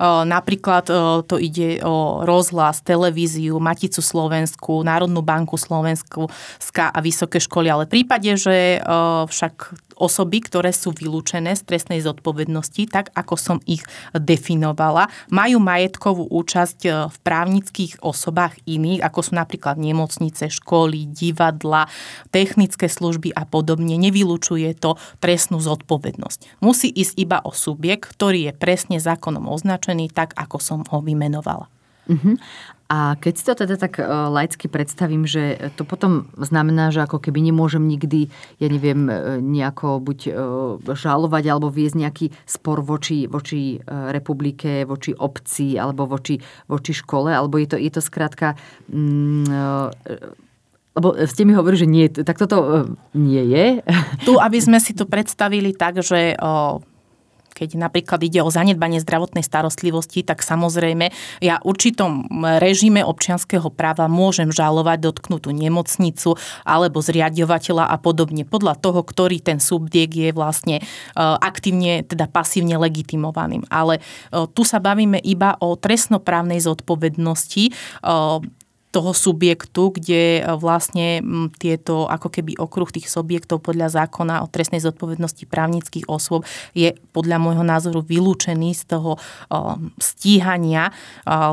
Napríklad 0.00 0.84
to 1.24 1.36
ide 1.40 1.80
o 1.80 2.20
rozhlas, 2.20 2.84
televíziu, 2.84 3.56
Maticu 3.56 4.04
Slovensku, 4.04 4.84
Národnú 4.84 5.24
banku 5.24 5.56
Slovensku 5.56 6.28
a 6.76 6.98
vysoké 7.00 7.40
školy. 7.40 7.72
Ale 7.72 7.88
v 7.88 8.00
prípade, 8.00 8.28
že 8.36 8.80
však 9.24 9.85
osoby, 9.96 10.44
ktoré 10.44 10.70
sú 10.70 10.92
vylúčené 10.92 11.56
z 11.56 11.64
trestnej 11.64 12.04
zodpovednosti, 12.04 12.86
tak 12.92 13.10
ako 13.16 13.34
som 13.34 13.58
ich 13.64 13.82
definovala, 14.12 15.08
majú 15.32 15.58
majetkovú 15.58 16.28
účasť 16.28 16.78
e, 16.84 16.90
v 17.08 17.16
právnických 17.24 18.04
osobách 18.04 18.60
iných, 18.68 19.02
ako 19.02 19.20
sú 19.24 19.32
napríklad 19.34 19.80
nemocnice, 19.80 20.52
školy, 20.52 21.08
divadla, 21.08 21.88
technické 22.30 22.86
služby 22.86 23.32
a 23.32 23.48
podobne. 23.48 23.96
Nevylučuje 23.96 24.76
to 24.76 25.00
trestnú 25.18 25.58
zodpovednosť. 25.58 26.60
Musí 26.60 26.92
ísť 26.92 27.14
iba 27.16 27.38
o 27.42 27.50
subjekt, 27.50 28.12
ktorý 28.12 28.48
je 28.48 28.52
presne 28.52 28.96
zákonom 29.00 29.48
označený 29.48 30.12
tak, 30.12 30.36
ako 30.36 30.60
som 30.60 30.80
ho 30.92 31.00
vymenovala. 31.00 31.72
Uh-huh. 32.06 32.38
A 32.86 33.18
keď 33.18 33.32
si 33.34 33.42
to 33.42 33.54
teda 33.58 33.74
tak 33.74 33.98
e, 33.98 34.06
laicky 34.06 34.70
predstavím, 34.70 35.26
že 35.26 35.58
to 35.74 35.82
potom 35.82 36.30
znamená, 36.38 36.94
že 36.94 37.02
ako 37.02 37.18
keby 37.18 37.42
nemôžem 37.42 37.82
nikdy, 37.82 38.30
ja 38.62 38.68
neviem, 38.70 39.10
e, 39.10 39.42
nejako 39.42 39.98
buď 39.98 40.18
e, 40.26 40.32
žalovať 40.94 41.44
alebo 41.50 41.66
viesť 41.66 41.96
nejaký 41.98 42.26
spor 42.46 42.86
voči, 42.86 43.26
voči 43.26 43.82
republike, 43.86 44.86
voči 44.86 45.10
obci 45.18 45.74
alebo 45.74 46.06
voči, 46.06 46.38
voči 46.70 46.92
škole, 46.94 47.34
alebo 47.34 47.58
je 47.58 47.68
to, 47.74 47.76
je 47.76 47.90
to 47.90 48.02
skrátka... 48.02 48.54
Mm, 48.86 49.90
lebo 50.96 51.12
ste 51.28 51.44
mi 51.44 51.52
hovorili, 51.52 51.84
že 51.84 51.92
nie, 51.92 52.08
tak 52.08 52.40
toto 52.40 52.88
nie 53.12 53.44
je. 53.52 53.84
Tu, 54.24 54.32
aby 54.32 54.58
sme 54.64 54.80
si 54.80 54.96
to 54.96 55.04
predstavili 55.04 55.76
tak, 55.76 56.00
že 56.00 56.32
keď 57.56 57.80
napríklad 57.80 58.20
ide 58.20 58.44
o 58.44 58.52
zanedbanie 58.52 59.00
zdravotnej 59.00 59.40
starostlivosti, 59.40 60.20
tak 60.20 60.44
samozrejme 60.44 61.08
ja 61.40 61.56
určitom 61.64 62.28
režime 62.60 63.00
občianského 63.00 63.72
práva 63.72 64.04
môžem 64.12 64.52
žalovať 64.52 65.08
dotknutú 65.08 65.56
nemocnicu 65.56 66.36
alebo 66.68 67.00
zriadovateľa 67.00 67.88
a 67.88 67.96
podobne 67.96 68.44
podľa 68.44 68.76
toho, 68.76 69.00
ktorý 69.00 69.40
ten 69.40 69.56
subjekt 69.56 70.12
je 70.12 70.30
vlastne 70.36 70.76
e, 70.80 70.82
aktívne, 71.16 72.04
teda 72.04 72.28
pasívne 72.28 72.76
legitimovaným. 72.76 73.64
Ale 73.72 73.98
e, 73.98 74.00
tu 74.52 74.62
sa 74.68 74.76
bavíme 74.76 75.16
iba 75.24 75.56
o 75.64 75.78
trestnoprávnej 75.78 76.60
zodpovednosti 76.60 77.64
e, 77.64 77.72
toho 78.96 79.12
subjektu, 79.12 79.92
kde 79.92 80.40
e, 80.40 80.42
vlastne 80.56 81.20
tieto 81.60 82.08
ako 82.08 82.32
keby 82.32 82.56
okruh 82.56 82.88
tých 82.88 83.12
subjektov 83.12 83.60
podľa 83.60 83.92
zákona 83.92 84.40
o 84.40 84.48
trestnej 84.48 84.80
zodpovednosti 84.80 85.44
právnických 85.44 86.08
osôb 86.08 86.48
je 86.72 86.96
podľa 87.12 87.36
môjho 87.36 87.60
názoru 87.60 88.00
vylúčený 88.00 88.72
z 88.72 88.96
toho 88.96 89.20
e, 89.20 89.52
stíhania 90.00 90.88
e, 90.88 90.92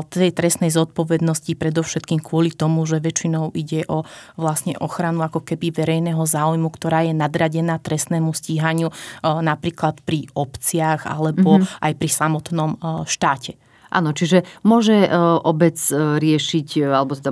tej 0.08 0.32
trestnej 0.32 0.72
zodpovednosti 0.72 1.52
predovšetkým 1.52 2.24
kvôli 2.24 2.48
tomu, 2.48 2.88
že 2.88 3.04
väčšinou 3.04 3.52
ide 3.52 3.84
o 3.92 4.08
vlastne 4.40 4.72
ochranu 4.80 5.20
ako 5.20 5.44
keby 5.44 5.68
verejného 5.68 6.24
záujmu, 6.24 6.72
ktorá 6.72 7.04
je 7.04 7.12
nadradená 7.12 7.76
trestnému 7.76 8.32
stíhaniu 8.32 8.88
napríklad 9.24 9.98
pri 10.06 10.30
obciach 10.32 11.04
alebo 11.04 11.58
mm-hmm. 11.60 11.82
aj 11.84 11.92
pri 11.98 12.08
samotnom 12.08 12.70
štáte. 13.04 13.58
Áno, 13.94 14.10
čiže 14.10 14.42
môže 14.66 15.06
e, 15.06 15.08
obec 15.46 15.78
e, 15.78 16.18
riešiť, 16.18 16.68
e, 16.82 16.90
alebo 16.90 17.14
teda, 17.14 17.30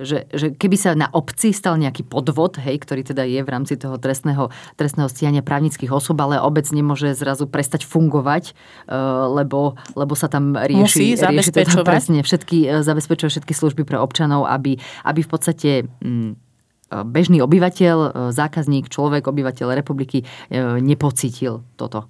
že, 0.00 0.24
že 0.32 0.56
keby 0.56 0.76
sa 0.80 0.96
na 0.96 1.12
obci 1.12 1.52
stal 1.52 1.76
nejaký 1.76 2.08
podvod, 2.08 2.56
hej, 2.56 2.80
ktorý 2.80 3.04
teda 3.04 3.28
je 3.28 3.44
v 3.44 3.48
rámci 3.52 3.76
toho 3.76 4.00
trestného, 4.00 4.48
trestného 4.80 5.12
stíhania 5.12 5.44
právnických 5.44 5.92
osôb, 5.92 6.16
ale 6.24 6.40
obec 6.40 6.64
nemôže 6.72 7.12
zrazu 7.12 7.44
prestať 7.44 7.84
fungovať, 7.84 8.56
lebo, 9.36 9.76
lebo 9.92 10.14
sa 10.16 10.32
tam 10.32 10.56
rieši, 10.56 10.80
Musí 10.80 11.20
rieši 11.20 11.52
teda 11.52 11.84
presne 11.84 12.24
všetky, 12.24 12.80
zabezpečuje 12.80 13.28
všetky 13.36 13.52
služby 13.52 13.82
pre 13.84 14.00
občanov, 14.00 14.48
aby, 14.48 14.80
aby 15.04 15.20
v 15.20 15.28
podstate 15.28 15.70
mm, 16.00 16.32
bežný 17.04 17.44
obyvateľ, 17.44 18.30
zákazník, 18.32 18.88
človek, 18.88 19.28
obyvateľ 19.28 19.76
republiky 19.76 20.24
nepocítil 20.80 21.66
toto. 21.76 22.08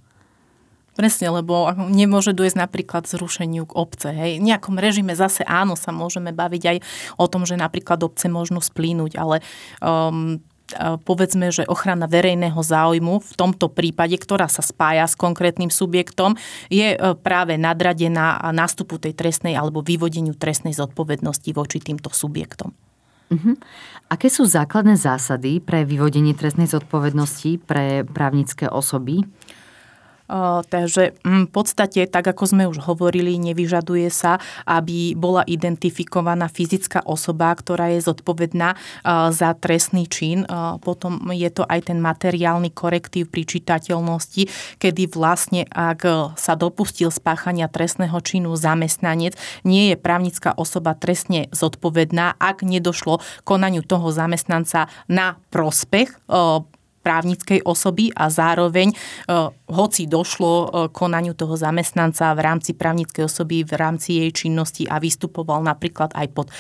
Presne, 0.97 1.29
lebo 1.29 1.69
nemôže 1.93 2.33
dojsť 2.33 2.57
napríklad 2.57 3.05
zrušeniu 3.05 3.69
k 3.69 3.77
obce. 3.77 4.09
Hej. 4.09 4.41
V 4.41 4.49
nejakom 4.49 4.81
režime 4.81 5.13
zase 5.13 5.45
áno, 5.45 5.77
sa 5.77 5.93
môžeme 5.93 6.33
baviť 6.33 6.63
aj 6.65 6.77
o 7.21 7.27
tom, 7.29 7.45
že 7.45 7.61
napríklad 7.61 8.01
obce 8.01 8.33
môžu 8.33 8.57
splínuť, 8.57 9.13
ale 9.21 9.45
um, 9.85 10.41
povedzme, 11.05 11.55
že 11.55 11.69
ochrana 11.69 12.11
verejného 12.11 12.59
záujmu 12.59 13.23
v 13.23 13.33
tomto 13.39 13.71
prípade, 13.71 14.19
ktorá 14.19 14.51
sa 14.51 14.65
spája 14.65 15.07
s 15.07 15.15
konkrétnym 15.15 15.71
subjektom, 15.71 16.35
je 16.67 16.97
e, 16.97 16.99
práve 17.23 17.55
nadradená 17.55 18.43
nástupu 18.51 18.99
tej 18.99 19.15
trestnej 19.15 19.55
alebo 19.55 19.85
vyvodeniu 19.85 20.35
trestnej 20.35 20.75
zodpovednosti 20.75 21.51
voči 21.55 21.79
týmto 21.79 22.11
subjektom. 22.11 22.75
Uh-huh. 23.27 23.55
Aké 24.07 24.31
sú 24.31 24.47
základné 24.47 24.95
zásady 24.95 25.59
pre 25.59 25.83
vyvodenie 25.83 26.35
trestnej 26.35 26.71
zodpovednosti 26.71 27.59
pre 27.67 28.07
právnické 28.07 28.71
osoby? 28.71 29.27
Takže 30.71 31.19
mm, 31.23 31.49
v 31.49 31.51
podstate, 31.51 32.07
tak 32.11 32.27
ako 32.27 32.45
sme 32.47 32.65
už 32.67 32.83
hovorili, 32.83 33.39
nevyžaduje 33.39 34.11
sa, 34.11 34.43
aby 34.67 35.15
bola 35.15 35.47
identifikovaná 35.47 36.51
fyzická 36.51 37.07
osoba, 37.07 37.55
ktorá 37.55 37.95
je 37.95 38.03
zodpovedná 38.03 38.75
za 39.31 39.51
trestný 39.55 40.11
čin. 40.11 40.43
Potom 40.83 41.31
je 41.31 41.51
to 41.51 41.63
aj 41.67 41.89
ten 41.93 42.03
materiálny 42.03 42.75
korektív 42.75 43.31
pri 43.31 43.47
čitateľnosti, 43.47 44.51
kedy 44.83 45.03
vlastne, 45.15 45.63
ak 45.71 46.35
sa 46.35 46.55
dopustil 46.59 47.15
spáchania 47.15 47.71
trestného 47.71 48.19
činu 48.21 48.55
zamestnanec, 48.59 49.39
nie 49.63 49.95
je 49.95 49.97
právnická 49.97 50.53
osoba 50.59 50.99
trestne 50.99 51.47
zodpovedná, 51.55 52.35
ak 52.37 52.67
nedošlo 52.67 53.23
konaniu 53.47 53.87
toho 53.87 54.11
zamestnanca 54.11 54.91
na 55.07 55.39
prospech 55.55 56.19
právnickej 57.07 57.63
osoby 57.63 58.11
a 58.11 58.27
zároveň, 58.27 58.91
e, 58.91 58.95
hoci 59.71 60.11
došlo 60.11 60.51
e, 60.51 60.67
konaniu 60.91 61.39
toho 61.39 61.55
zamestnanca 61.55 62.35
v 62.35 62.41
rámci 62.43 62.75
právnickej 62.75 63.31
osoby, 63.31 63.63
v 63.63 63.79
rámci 63.79 64.19
jej 64.19 64.35
činnosti 64.35 64.91
a 64.91 64.99
vystupoval 64.99 65.63
napríklad 65.63 66.11
aj 66.19 66.27
pod 66.35 66.51
e, 66.51 66.55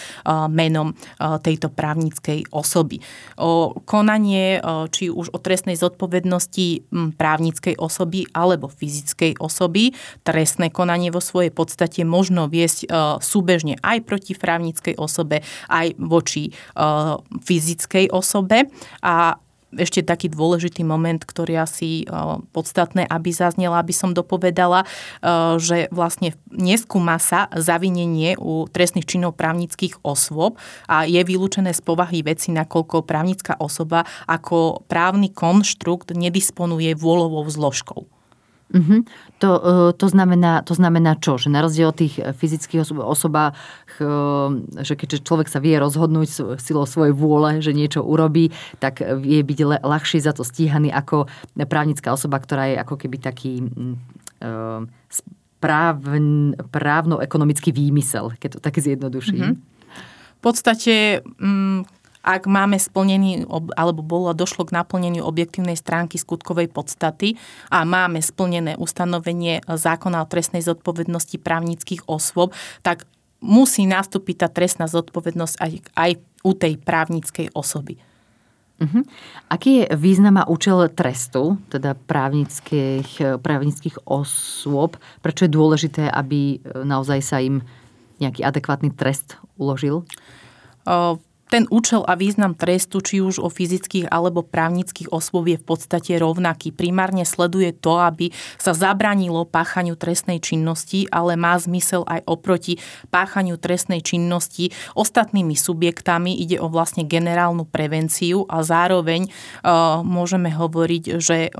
menom 0.47 0.95
tejto 1.19 1.73
právnickej 1.73 2.53
osoby. 2.53 3.00
O 3.41 3.73
konanie, 3.88 4.61
či 4.93 5.09
už 5.09 5.33
o 5.33 5.38
trestnej 5.41 5.75
zodpovednosti 5.75 6.87
právnickej 7.17 7.81
osoby 7.81 8.29
alebo 8.37 8.69
fyzickej 8.69 9.41
osoby, 9.41 9.97
trestné 10.23 10.69
konanie 10.69 11.09
vo 11.09 11.25
svojej 11.25 11.50
podstate 11.50 12.05
možno 12.05 12.47
viesť 12.53 12.87
súbežne 13.19 13.81
aj 13.81 14.05
proti 14.05 14.37
právnickej 14.37 15.00
osobe, 15.00 15.41
aj 15.73 15.97
voči 15.97 16.53
fyzickej 17.43 18.12
osobe 18.12 18.69
a 19.00 19.41
ešte 19.75 20.07
taký 20.07 20.31
dôležitý 20.31 20.87
moment, 20.87 21.19
ktorý 21.19 21.67
asi 21.67 22.03
e, 22.03 22.05
podstatné, 22.55 23.05
aby 23.11 23.31
zaznela, 23.35 23.83
aby 23.83 23.91
som 23.91 24.15
dopovedala, 24.15 24.83
e, 24.83 24.87
že 25.59 25.91
vlastne 25.91 26.39
neskúma 26.55 27.19
sa 27.19 27.51
zavinenie 27.51 28.39
u 28.39 28.71
trestných 28.71 29.07
činov 29.07 29.35
právnických 29.35 30.01
osôb 30.07 30.57
a 30.87 31.05
je 31.05 31.19
vylúčené 31.21 31.75
z 31.75 31.83
povahy 31.83 32.23
veci, 32.23 32.55
nakoľko 32.55 33.03
právnická 33.03 33.59
osoba 33.59 34.07
ako 34.31 34.87
právny 34.87 35.35
konštrukt 35.35 36.15
nedisponuje 36.15 36.95
vôľovou 36.95 37.45
zložkou. 37.51 38.16
Uh-huh. 38.67 39.07
To, 39.39 39.51
e, 39.63 39.73
to, 39.95 40.07
znamená, 40.11 40.67
to 40.67 40.75
znamená 40.75 41.15
čo? 41.23 41.39
Že 41.39 41.55
na 41.55 41.63
rozdiel 41.63 41.95
od 41.95 41.99
tých 42.03 42.19
fyzických 42.19 42.83
osobách, 42.99 43.55
e, 43.99 44.07
že 44.83 44.99
keďže 44.99 45.23
človek 45.23 45.47
sa 45.47 45.63
vie 45.63 45.79
rozhodnúť 45.79 46.59
silou 46.59 46.83
svojej 46.83 47.15
vôle, 47.15 47.63
že 47.63 47.71
niečo 47.71 48.03
urobí, 48.03 48.51
tak 48.83 49.07
vie 49.23 49.39
byť 49.47 49.59
ľahšie 49.87 50.19
za 50.19 50.35
to 50.35 50.43
stíhaný 50.43 50.91
ako 50.91 51.31
právnická 51.71 52.11
osoba, 52.11 52.43
ktorá 52.43 52.75
je 52.75 52.77
ako 52.83 52.95
keby 52.99 53.17
taký 53.23 53.63
právn, 55.63 56.53
právno-ekonomický 56.69 57.71
výmysel, 57.71 58.35
keď 58.37 58.59
to 58.59 58.61
tak 58.61 58.83
zjednoduším. 58.83 59.57
Uh-huh. 59.57 59.63
V 60.37 60.41
podstate 60.45 61.25
ak 62.26 62.50
máme 62.50 62.75
splnený, 62.75 63.47
alebo 63.78 64.02
bolo 64.02 64.35
došlo 64.35 64.66
k 64.66 64.75
naplneniu 64.75 65.23
objektívnej 65.23 65.78
stránky 65.78 66.18
skutkovej 66.18 66.66
podstaty 66.75 67.38
a 67.71 67.87
máme 67.87 68.18
splnené 68.18 68.75
ustanovenie 68.75 69.62
zákona 69.62 70.26
o 70.26 70.30
trestnej 70.30 70.66
zodpovednosti 70.66 71.38
právnických 71.38 72.02
osôb, 72.11 72.50
tak 72.83 73.06
musí 73.38 73.87
nastúpiť 73.87 74.42
tá 74.42 74.49
trestná 74.50 74.90
zodpovednosť 74.90 75.54
aj, 75.62 75.71
aj 75.95 76.11
u 76.42 76.50
tej 76.50 76.75
právnickej 76.83 77.54
osoby. 77.54 78.02
Uh-huh. 78.76 79.06
Aký 79.49 79.80
je 79.80 79.95
význam 79.97 80.37
a 80.37 80.49
účel 80.50 80.85
trestu, 80.92 81.56
teda 81.73 81.97
právnických, 81.97 83.40
právnických 83.40 84.04
osôb? 84.04 85.00
Prečo 85.25 85.49
je 85.49 85.56
dôležité, 85.56 86.11
aby 86.11 86.61
naozaj 86.85 87.21
sa 87.25 87.40
im 87.40 87.64
nejaký 88.21 88.45
adekvátny 88.45 88.92
trest 88.92 89.40
uložil? 89.56 90.04
Ten 91.47 91.71
účel 91.71 92.03
a 92.03 92.19
význam 92.19 92.59
trestu, 92.59 92.99
či 92.99 93.23
už 93.23 93.38
o 93.38 93.47
fyzických 93.47 94.11
alebo 94.11 94.43
právnických 94.43 95.15
osôb 95.15 95.47
je 95.47 95.59
v 95.59 95.67
podstate 95.67 96.19
rovnaký. 96.19 96.75
Primárne 96.75 97.23
sleduje 97.23 97.71
to, 97.71 98.03
aby 98.03 98.35
sa 98.59 98.75
zabranilo 98.75 99.47
páchaniu 99.47 99.95
trestnej 99.95 100.43
činnosti, 100.43 101.07
ale 101.15 101.38
má 101.38 101.55
zmysel 101.55 102.03
aj 102.07 102.26
oproti 102.26 102.83
páchaniu 103.15 103.57
trestnej 103.57 104.03
činnosti 104.03 104.75
ostatnými 104.99 105.55
subjektami. 105.55 106.35
Ide 106.35 106.59
o 106.59 106.67
vlastne 106.67 107.07
generálnu 107.07 107.62
prevenciu 107.67 108.43
a 108.50 108.67
zároveň 108.67 109.31
uh, 109.31 110.03
môžeme 110.03 110.50
hovoriť, 110.50 111.05
že 111.23 111.55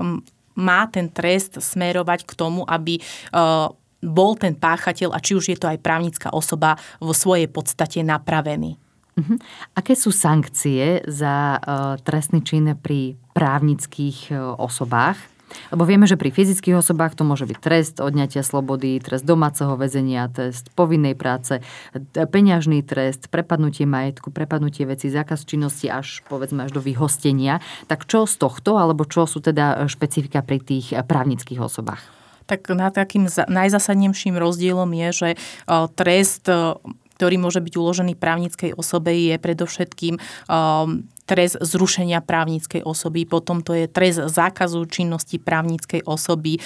má 0.57 0.89
ten 0.89 1.07
trest 1.07 1.61
smerovať 1.61 2.25
k 2.25 2.31
tomu, 2.33 2.65
aby 2.65 2.99
uh, 2.99 3.69
bol 4.01 4.37
ten 4.37 4.53
páchateľ, 4.53 5.13
a 5.13 5.21
či 5.21 5.33
už 5.37 5.53
je 5.53 5.57
to 5.57 5.69
aj 5.69 5.81
právnická 5.81 6.29
osoba, 6.33 6.77
vo 7.01 7.13
svojej 7.13 7.49
podstate 7.49 8.01
napravený. 8.05 8.86
Uh-huh. 9.17 9.37
Aké 9.73 9.97
sú 9.97 10.13
sankcie 10.13 11.01
za 11.09 11.57
uh, 11.57 11.97
trestný 12.05 12.45
čin 12.45 12.69
pri 12.77 13.17
právnických 13.33 14.29
uh, 14.29 14.53
osobách? 14.61 15.17
Lebo 15.71 15.87
vieme, 15.87 16.03
že 16.03 16.19
pri 16.19 16.27
fyzických 16.27 16.75
osobách 16.75 17.15
to 17.15 17.23
môže 17.23 17.47
byť 17.47 17.57
trest 17.63 17.95
odňatia 18.03 18.43
slobody, 18.43 18.99
trest 18.99 19.23
domáceho 19.23 19.79
väzenia, 19.79 20.27
trest 20.27 20.67
povinnej 20.75 21.15
práce, 21.15 21.63
peňažný 22.13 22.83
trest, 22.83 23.31
prepadnutie 23.31 23.87
majetku, 23.87 24.27
prepadnutie 24.27 24.83
veci, 24.83 25.07
zákaz 25.07 25.47
činnosti 25.47 25.87
až 25.87 26.19
povedzme 26.27 26.67
až 26.67 26.75
do 26.75 26.83
vyhostenia. 26.83 27.63
Tak 27.87 28.11
čo 28.11 28.27
z 28.27 28.35
tohto, 28.35 28.75
alebo 28.75 29.07
čo 29.07 29.23
sú 29.23 29.39
teda 29.39 29.87
špecifika 29.87 30.43
pri 30.43 30.59
tých 30.59 30.91
právnických 30.91 31.63
osobách? 31.63 32.03
Tak 32.43 32.67
na 32.75 32.91
takým 32.91 33.31
najzásadnejším 33.31 34.35
rozdielom 34.35 34.91
je, 34.99 35.09
že 35.15 35.29
trest 35.95 36.51
ktorý 37.17 37.41
môže 37.41 37.59
byť 37.59 37.73
uložený 37.73 38.13
právnickej 38.13 38.77
osobe, 38.77 39.17
je 39.17 39.35
predovšetkým 39.41 40.21
um, 40.47 41.09
trest 41.27 41.59
zrušenia 41.59 42.23
právnickej 42.23 42.87
osoby, 42.87 43.27
potom 43.27 43.59
to 43.59 43.75
je 43.75 43.91
trest 43.91 44.31
zákazu 44.31 44.87
činnosti 44.87 45.35
právnickej 45.37 46.07
osoby. 46.07 46.57
E, 46.57 46.59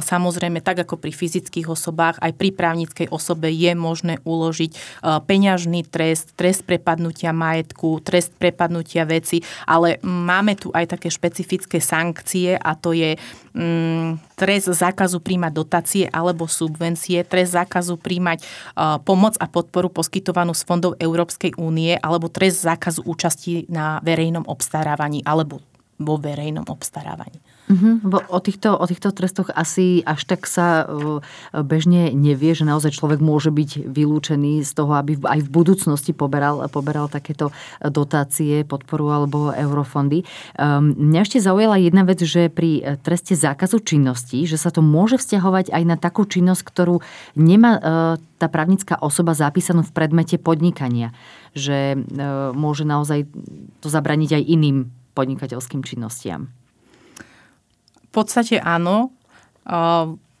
samozrejme, 0.00 0.64
tak 0.64 0.88
ako 0.88 0.96
pri 0.96 1.12
fyzických 1.12 1.68
osobách, 1.68 2.16
aj 2.24 2.32
pri 2.32 2.50
právnickej 2.56 3.12
osobe 3.12 3.52
je 3.52 3.76
možné 3.76 4.16
uložiť 4.24 4.72
e, 4.72 4.78
peňažný 5.20 5.84
trest, 5.84 6.32
trest 6.32 6.64
prepadnutia 6.64 7.36
majetku, 7.36 8.00
trest 8.00 8.32
prepadnutia 8.40 9.04
veci, 9.04 9.44
ale 9.68 10.00
máme 10.00 10.56
tu 10.56 10.72
aj 10.72 10.96
také 10.96 11.12
špecifické 11.12 11.78
sankcie 11.84 12.56
a 12.56 12.72
to 12.72 12.96
je 12.96 13.20
mm, 13.52 14.36
trest 14.36 14.68
zákazu 14.72 15.18
príjmať 15.18 15.52
dotácie 15.52 16.04
alebo 16.12 16.44
subvencie, 16.48 17.24
trest 17.24 17.56
zákazu 17.56 17.96
príjmať 17.96 18.44
uh, 18.44 19.00
pomoc 19.00 19.34
a 19.40 19.48
podporu 19.48 19.88
poskytovanú 19.88 20.52
z 20.52 20.62
fondov 20.68 20.92
Európskej 21.00 21.56
únie 21.56 21.96
alebo 21.96 22.28
trest 22.28 22.62
zákazu 22.62 23.02
účasti 23.08 23.66
na 23.72 24.04
verejnom 24.06 24.46
obstarávaní 24.46 25.26
alebo 25.26 25.58
vo 25.98 26.14
verejnom 26.22 26.62
obstarávaní. 26.70 27.42
Uh-huh. 27.66 27.98
O, 28.30 28.38
týchto, 28.38 28.78
o 28.78 28.86
týchto 28.86 29.10
trestoch 29.10 29.50
asi 29.50 30.06
až 30.06 30.22
tak 30.22 30.46
sa 30.46 30.86
bežne 31.50 32.14
nevie, 32.14 32.54
že 32.54 32.62
naozaj 32.62 32.94
človek 32.94 33.18
môže 33.18 33.50
byť 33.50 33.90
vylúčený 33.90 34.62
z 34.62 34.70
toho, 34.70 34.94
aby 34.94 35.18
aj 35.18 35.42
v 35.42 35.50
budúcnosti 35.50 36.14
poberal, 36.14 36.62
poberal 36.70 37.10
takéto 37.10 37.50
dotácie, 37.82 38.62
podporu 38.62 39.10
alebo 39.10 39.50
eurofondy. 39.50 40.22
Um, 40.54 40.94
mňa 40.94 41.20
ešte 41.26 41.38
zaujala 41.42 41.82
jedna 41.82 42.06
vec, 42.06 42.22
že 42.22 42.46
pri 42.46 43.02
treste 43.02 43.34
zákazu 43.34 43.82
činnosti, 43.82 44.46
že 44.46 44.54
sa 44.54 44.70
to 44.70 44.78
môže 44.80 45.18
vzťahovať 45.18 45.74
aj 45.74 45.82
na 45.82 45.96
takú 45.98 46.22
činnosť, 46.22 46.62
ktorú 46.62 47.02
nemá 47.34 47.78
tá 48.36 48.46
právnická 48.46 49.00
osoba 49.00 49.34
zapísanú 49.34 49.82
v 49.82 49.90
predmete 49.90 50.36
podnikania. 50.38 51.10
Že 51.56 52.04
môže 52.54 52.84
naozaj 52.84 53.26
to 53.80 53.88
zabraniť 53.88 54.38
aj 54.38 54.42
iným 54.44 54.76
podnikateľským 55.16 55.82
činnostiam 55.82 56.52
podstate 58.16 58.56
áno. 58.56 59.12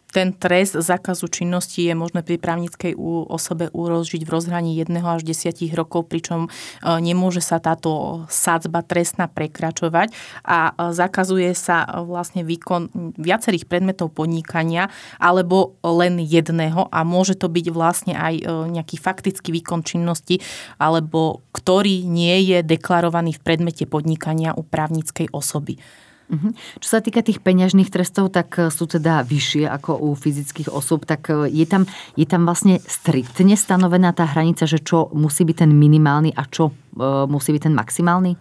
Ten 0.06 0.32
trest 0.32 0.72
zákazu 0.80 1.28
činnosti 1.28 1.84
je 1.84 1.92
možné 1.92 2.24
pri 2.24 2.40
právnickej 2.40 2.96
osobe 3.28 3.68
urožiť 3.68 4.24
v 4.24 4.32
rozhraní 4.32 4.72
1 4.80 4.96
až 5.04 5.20
10 5.20 5.60
rokov, 5.76 6.08
pričom 6.08 6.48
nemôže 6.80 7.44
sa 7.44 7.60
táto 7.60 8.24
sadzba 8.32 8.80
trestná 8.80 9.28
prekračovať 9.28 10.16
a 10.40 10.72
zakazuje 10.96 11.52
sa 11.52 11.84
vlastne 12.00 12.48
výkon 12.48 13.12
viacerých 13.20 13.68
predmetov 13.68 14.16
podnikania 14.16 14.88
alebo 15.20 15.76
len 15.84 16.16
jedného 16.16 16.88
a 16.88 17.04
môže 17.04 17.36
to 17.36 17.52
byť 17.52 17.66
vlastne 17.68 18.16
aj 18.16 18.40
nejaký 18.72 18.96
faktický 18.96 19.52
výkon 19.52 19.84
činnosti 19.84 20.40
alebo 20.80 21.44
ktorý 21.52 22.08
nie 22.08 22.40
je 22.56 22.64
deklarovaný 22.64 23.36
v 23.36 23.44
predmete 23.44 23.84
podnikania 23.84 24.56
u 24.56 24.64
právnickej 24.64 25.28
osoby. 25.28 25.76
Uh-huh. 26.26 26.50
Čo 26.82 26.88
sa 26.90 26.98
týka 26.98 27.22
tých 27.22 27.38
peňažných 27.38 27.86
trestov, 27.86 28.34
tak 28.34 28.58
e, 28.58 28.66
sú 28.74 28.90
teda 28.90 29.22
vyššie 29.22 29.70
ako 29.70 30.10
u 30.10 30.18
fyzických 30.18 30.74
osôb, 30.74 31.06
tak 31.06 31.30
e, 31.30 31.46
je 31.54 31.66
tam, 31.70 31.86
je 32.18 32.26
tam 32.26 32.42
vlastne 32.42 32.82
striktne 32.82 33.54
stanovená 33.54 34.10
tá 34.10 34.26
hranica, 34.26 34.66
že 34.66 34.82
čo 34.82 35.06
musí 35.14 35.46
byť 35.46 35.62
ten 35.62 35.70
minimálny 35.70 36.34
a 36.34 36.42
čo 36.50 36.74
uh, 36.74 37.30
musí 37.30 37.54
byť 37.54 37.70
ten 37.70 37.74
maximálny? 37.78 38.34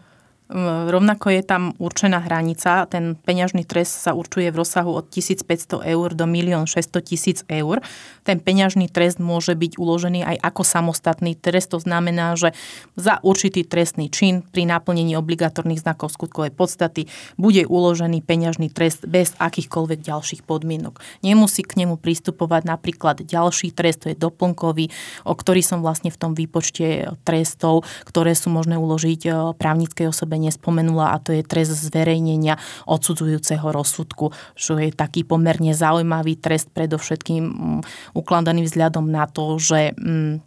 Rovnako 0.45 1.33
je 1.33 1.41
tam 1.41 1.73
určená 1.81 2.21
hranica. 2.21 2.85
Ten 2.85 3.17
peňažný 3.17 3.65
trest 3.65 3.97
sa 3.97 4.13
určuje 4.13 4.53
v 4.53 4.61
rozsahu 4.61 4.93
od 4.93 5.09
1500 5.09 5.81
eur 5.81 6.13
do 6.13 6.29
1 6.29 6.69
600 6.69 7.01
tisíc 7.01 7.41
eur. 7.49 7.81
Ten 8.21 8.37
peňažný 8.37 8.85
trest 8.85 9.17
môže 9.17 9.57
byť 9.57 9.81
uložený 9.81 10.21
aj 10.21 10.37
ako 10.45 10.61
samostatný 10.61 11.33
trest. 11.33 11.73
To 11.73 11.81
znamená, 11.81 12.37
že 12.37 12.53
za 12.93 13.17
určitý 13.25 13.65
trestný 13.65 14.13
čin 14.13 14.45
pri 14.45 14.69
naplnení 14.69 15.17
obligatórnych 15.17 15.81
znakov 15.81 16.13
skutkovej 16.13 16.53
podstaty 16.53 17.09
bude 17.41 17.65
uložený 17.65 18.21
peňažný 18.21 18.69
trest 18.69 19.01
bez 19.09 19.33
akýchkoľvek 19.41 20.05
ďalších 20.05 20.45
podmienok. 20.45 21.01
Nemusí 21.25 21.65
k 21.65 21.81
nemu 21.81 21.97
pristupovať 21.97 22.69
napríklad 22.69 23.25
ďalší 23.25 23.73
trest, 23.73 24.05
to 24.05 24.13
je 24.13 24.17
doplnkový, 24.17 24.93
o 25.25 25.33
ktorý 25.33 25.65
som 25.65 25.81
vlastne 25.81 26.13
v 26.13 26.21
tom 26.21 26.37
výpočte 26.37 27.09
trestov, 27.25 27.89
ktoré 28.05 28.37
sú 28.37 28.53
možné 28.53 28.77
uložiť 28.77 29.21
e, 29.25 29.29
právnickej 29.57 30.13
osobe 30.13 30.34
sebe 30.35 30.43
nespomenula 30.43 31.15
a 31.15 31.17
to 31.23 31.31
je 31.31 31.47
trest 31.47 31.71
zverejnenia 31.71 32.59
odsudzujúceho 32.83 33.71
rozsudku, 33.71 34.35
čo 34.59 34.75
je 34.75 34.91
taký 34.91 35.23
pomerne 35.23 35.71
zaujímavý 35.71 36.35
trest 36.35 36.67
predovšetkým 36.75 37.43
mm, 37.47 37.81
ukladaný 38.11 38.67
vzhľadom 38.67 39.07
na 39.07 39.23
to, 39.31 39.55
že 39.55 39.95
mm, 39.95 40.43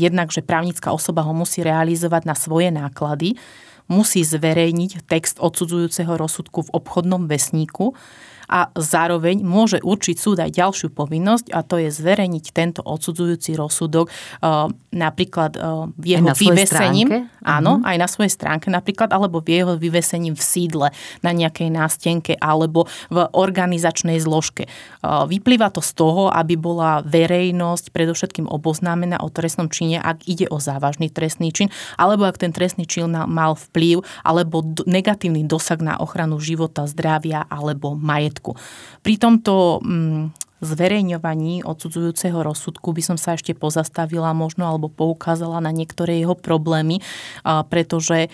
jednak, 0.00 0.32
že 0.32 0.40
právnická 0.40 0.96
osoba 0.96 1.20
ho 1.20 1.36
musí 1.36 1.60
realizovať 1.60 2.22
na 2.24 2.32
svoje 2.32 2.72
náklady, 2.72 3.36
musí 3.86 4.24
zverejniť 4.24 5.04
text 5.06 5.36
odsudzujúceho 5.38 6.16
rozsudku 6.16 6.66
v 6.66 6.72
obchodnom 6.74 7.28
vesníku 7.28 7.92
a 8.46 8.70
zároveň 8.74 9.42
môže 9.42 9.82
určiť 9.82 10.16
súd 10.16 10.38
aj 10.42 10.54
ďalšiu 10.54 10.94
povinnosť 10.94 11.50
a 11.50 11.62
to 11.66 11.82
je 11.82 11.90
zverejniť 11.90 12.44
tento 12.54 12.80
odsudzujúci 12.84 13.58
rozsudok 13.58 14.10
uh, 14.10 14.70
napríklad 14.94 15.58
uh, 15.58 15.90
v 15.98 16.16
jeho 16.16 16.30
vyvesením. 16.30 17.30
Áno, 17.46 17.78
uh-huh. 17.80 17.88
aj 17.90 17.96
na 17.98 18.08
svojej 18.10 18.32
stránke 18.32 18.70
napríklad, 18.70 19.10
alebo 19.10 19.42
v 19.42 19.62
jeho 19.62 19.74
vyvesením 19.78 20.34
v 20.34 20.42
sídle 20.42 20.86
na 21.22 21.30
nejakej 21.34 21.68
nástenke 21.70 22.32
alebo 22.38 22.86
v 23.10 23.26
organizačnej 23.34 24.18
zložke. 24.22 24.70
Uh, 25.02 25.26
vyplýva 25.26 25.70
to 25.74 25.82
z 25.82 25.92
toho, 25.94 26.30
aby 26.30 26.54
bola 26.54 27.02
verejnosť 27.02 27.90
predovšetkým 27.90 28.46
oboznámená 28.46 29.22
o 29.22 29.30
trestnom 29.30 29.70
čine, 29.70 29.98
ak 29.98 30.26
ide 30.26 30.46
o 30.50 30.62
závažný 30.62 31.10
trestný 31.10 31.50
čin, 31.50 31.68
alebo 31.98 32.26
ak 32.26 32.38
ten 32.38 32.50
trestný 32.54 32.86
čin 32.86 33.08
mal 33.12 33.54
vplyv 33.54 34.02
alebo 34.24 34.64
negatívny 34.84 35.46
dosah 35.46 35.78
na 35.78 35.94
ochranu 36.00 36.40
života, 36.42 36.88
zdravia 36.88 37.44
alebo 37.46 37.94
majetku. 37.94 38.35
Pri 39.00 39.14
tomto 39.16 39.80
mm, 39.80 40.46
zverejňovaní 40.64 41.62
odsudzujúceho 41.68 42.40
rozsudku 42.40 42.96
by 42.96 43.02
som 43.04 43.16
sa 43.20 43.36
ešte 43.36 43.52
pozastavila 43.52 44.32
možno 44.32 44.64
alebo 44.64 44.88
poukázala 44.88 45.60
na 45.60 45.68
niektoré 45.68 46.16
jeho 46.16 46.32
problémy, 46.32 47.04
pretože 47.68 48.32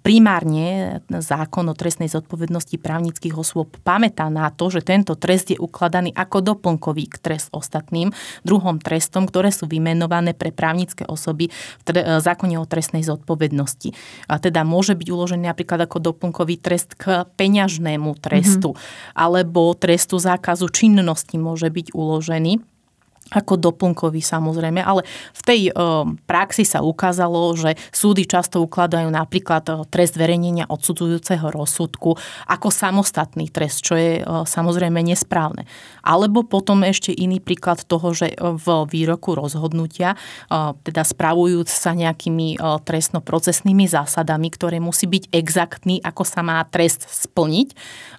primárne 0.00 1.00
zákon 1.08 1.68
o 1.68 1.76
trestnej 1.76 2.08
zodpovednosti 2.08 2.80
právnických 2.80 3.36
osôb 3.36 3.76
pamätá 3.84 4.32
na 4.32 4.48
to, 4.48 4.72
že 4.72 4.80
tento 4.80 5.12
trest 5.20 5.52
je 5.52 5.60
ukladaný 5.60 6.16
ako 6.16 6.40
doplnkový 6.56 7.04
k 7.12 7.16
trest 7.20 7.52
ostatným 7.52 8.08
druhom 8.40 8.80
trestom, 8.80 9.28
ktoré 9.28 9.52
sú 9.52 9.68
vymenované 9.68 10.32
pre 10.32 10.48
právnické 10.48 11.04
osoby 11.04 11.52
v 11.84 11.86
zákone 12.24 12.56
o 12.56 12.64
trestnej 12.64 13.04
zodpovednosti. 13.04 13.92
A 14.32 14.40
teda 14.40 14.64
môže 14.64 14.96
byť 14.96 15.08
uložený 15.12 15.52
napríklad 15.52 15.84
ako 15.84 16.00
doplnkový 16.08 16.56
trest 16.56 16.96
k 16.96 17.28
peňažnému 17.36 18.16
trestu 18.16 18.72
mm-hmm. 18.72 19.12
alebo 19.12 19.76
trestu 19.76 20.16
zákazu 20.16 20.72
činnosti 20.72 21.36
môže 21.36 21.68
byť 21.68 21.92
uložený 21.92 22.79
ako 23.30 23.54
doplnkový 23.56 24.18
samozrejme, 24.20 24.82
ale 24.82 25.06
v 25.32 25.42
tej 25.46 25.60
e, 25.70 25.72
praxi 26.26 26.66
sa 26.66 26.82
ukázalo, 26.82 27.54
že 27.54 27.78
súdy 27.94 28.26
často 28.26 28.58
ukladajú 28.58 29.06
napríklad 29.06 29.64
e, 29.70 29.72
trest 29.86 30.18
verejnenia 30.18 30.66
odsudzujúceho 30.66 31.54
rozsudku 31.54 32.18
ako 32.50 32.68
samostatný 32.68 33.46
trest, 33.48 33.86
čo 33.86 33.94
je 33.94 34.20
e, 34.20 34.22
samozrejme 34.26 34.98
nesprávne. 35.00 35.64
Alebo 36.02 36.42
potom 36.42 36.82
ešte 36.82 37.14
iný 37.14 37.38
príklad 37.38 37.86
toho, 37.86 38.10
že 38.16 38.34
v 38.40 38.66
výroku 38.88 39.36
rozhodnutia, 39.36 40.16
teda 40.82 41.04
spravujúc 41.04 41.68
sa 41.68 41.92
nejakými 41.92 42.56
trestnoprocesnými 42.58 43.84
zásadami, 43.84 44.48
ktoré 44.48 44.80
musí 44.80 45.04
byť 45.04 45.28
exaktný, 45.30 46.00
ako 46.00 46.22
sa 46.24 46.40
má 46.40 46.64
trest 46.66 47.04
splniť, 47.04 47.68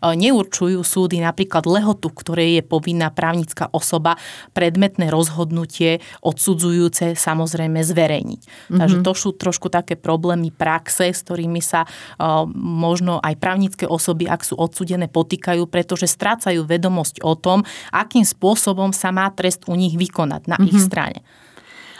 neurčujú 0.05 0.79
súdy 0.85 1.19
napríklad 1.25 1.65
lehotu, 1.65 2.13
ktorej 2.13 2.61
je 2.61 2.63
povinná 2.63 3.09
právnická 3.09 3.67
osoba 3.73 4.15
predmetné 4.53 5.00
konkrétne 5.01 5.09
rozhodnutie 5.09 5.91
odsudzujúce 6.21 7.17
samozrejme 7.17 7.81
zverejniť. 7.81 8.41
Mm-hmm. 8.45 8.77
Takže 8.77 8.97
to 9.01 9.13
sú 9.17 9.29
trošku 9.33 9.73
také 9.73 9.97
problémy 9.97 10.53
praxe, 10.53 11.09
s 11.09 11.25
ktorými 11.25 11.61
sa 11.61 11.85
uh, 11.85 12.45
možno 12.53 13.17
aj 13.17 13.33
právnické 13.41 13.89
osoby, 13.89 14.29
ak 14.29 14.45
sú 14.45 14.53
odsudené, 14.57 15.09
potýkajú, 15.09 15.65
pretože 15.65 16.05
strácajú 16.05 16.61
vedomosť 16.65 17.25
o 17.25 17.33
tom, 17.33 17.65
akým 17.89 18.21
spôsobom 18.21 18.93
sa 18.93 19.09
má 19.09 19.25
trest 19.33 19.65
u 19.65 19.73
nich 19.73 19.97
vykonať 19.97 20.45
na 20.45 20.57
mm-hmm. 20.61 20.69
ich 20.69 20.77
strane. 20.77 21.19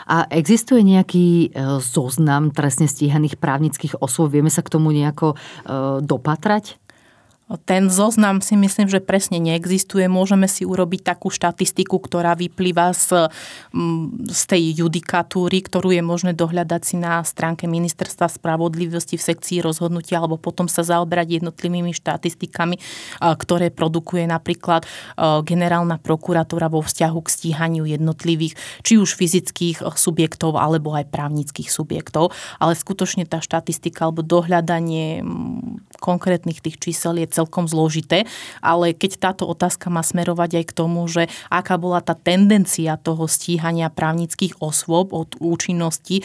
A 0.02 0.26
existuje 0.34 0.82
nejaký 0.82 1.26
e, 1.54 1.78
zoznam 1.78 2.50
trestne 2.50 2.90
stíhaných 2.90 3.38
právnických 3.38 4.02
osôb? 4.02 4.34
Vieme 4.34 4.50
sa 4.50 4.66
k 4.66 4.74
tomu 4.74 4.90
nejako 4.90 5.34
e, 5.34 5.36
dopatrať? 6.02 6.81
Ten 7.66 7.90
zoznam 7.90 8.40
si 8.40 8.56
myslím, 8.56 8.86
že 8.88 9.02
presne 9.02 9.36
neexistuje. 9.42 10.06
Môžeme 10.06 10.46
si 10.46 10.62
urobiť 10.62 11.04
takú 11.04 11.28
štatistiku, 11.28 11.98
ktorá 11.98 12.38
vyplýva 12.38 12.94
z, 12.94 13.28
mm, 13.74 14.30
z 14.30 14.42
tej 14.46 14.62
judikatúry, 14.86 15.60
ktorú 15.60 15.90
je 15.92 16.00
možné 16.06 16.32
dohľadať 16.32 16.82
si 16.86 16.96
na 16.96 17.20
stránke 17.26 17.66
Ministerstva 17.66 18.30
spravodlivosti 18.30 19.18
v 19.18 19.26
sekcii 19.26 19.58
rozhodnutia, 19.60 20.22
alebo 20.22 20.38
potom 20.38 20.70
sa 20.70 20.86
zaoberať 20.86 21.42
jednotlivými 21.42 21.92
štatistikami, 21.92 22.78
ktoré 23.20 23.68
produkuje 23.74 24.24
napríklad 24.24 24.86
generálna 25.44 25.98
prokuratúra 25.98 26.70
vo 26.72 26.80
vzťahu 26.80 27.18
k 27.20 27.28
stíhaniu 27.28 27.84
jednotlivých, 27.84 28.54
či 28.86 28.96
už 28.96 29.18
fyzických 29.18 29.84
subjektov, 29.98 30.56
alebo 30.56 30.94
aj 30.94 31.10
právnických 31.10 31.68
subjektov. 31.68 32.32
Ale 32.62 32.78
skutočne 32.78 33.26
tá 33.28 33.42
štatistika 33.42 34.08
alebo 34.08 34.22
dohľadanie 34.24 35.20
mm, 35.20 35.98
konkrétnych 36.00 36.62
tých 36.62 36.78
čísel 36.78 37.18
je 37.18 37.31
celkom 37.32 37.64
zložité, 37.66 38.28
ale 38.60 38.92
keď 38.92 39.18
táto 39.18 39.44
otázka 39.48 39.88
má 39.88 40.04
smerovať 40.04 40.62
aj 40.62 40.64
k 40.68 40.76
tomu, 40.76 41.00
že 41.08 41.32
aká 41.48 41.80
bola 41.80 42.04
tá 42.04 42.12
tendencia 42.12 43.00
toho 43.00 43.24
stíhania 43.24 43.88
právnických 43.88 44.60
osôb 44.60 45.16
od 45.16 45.34
účinnosti 45.40 46.20
e, 46.20 46.24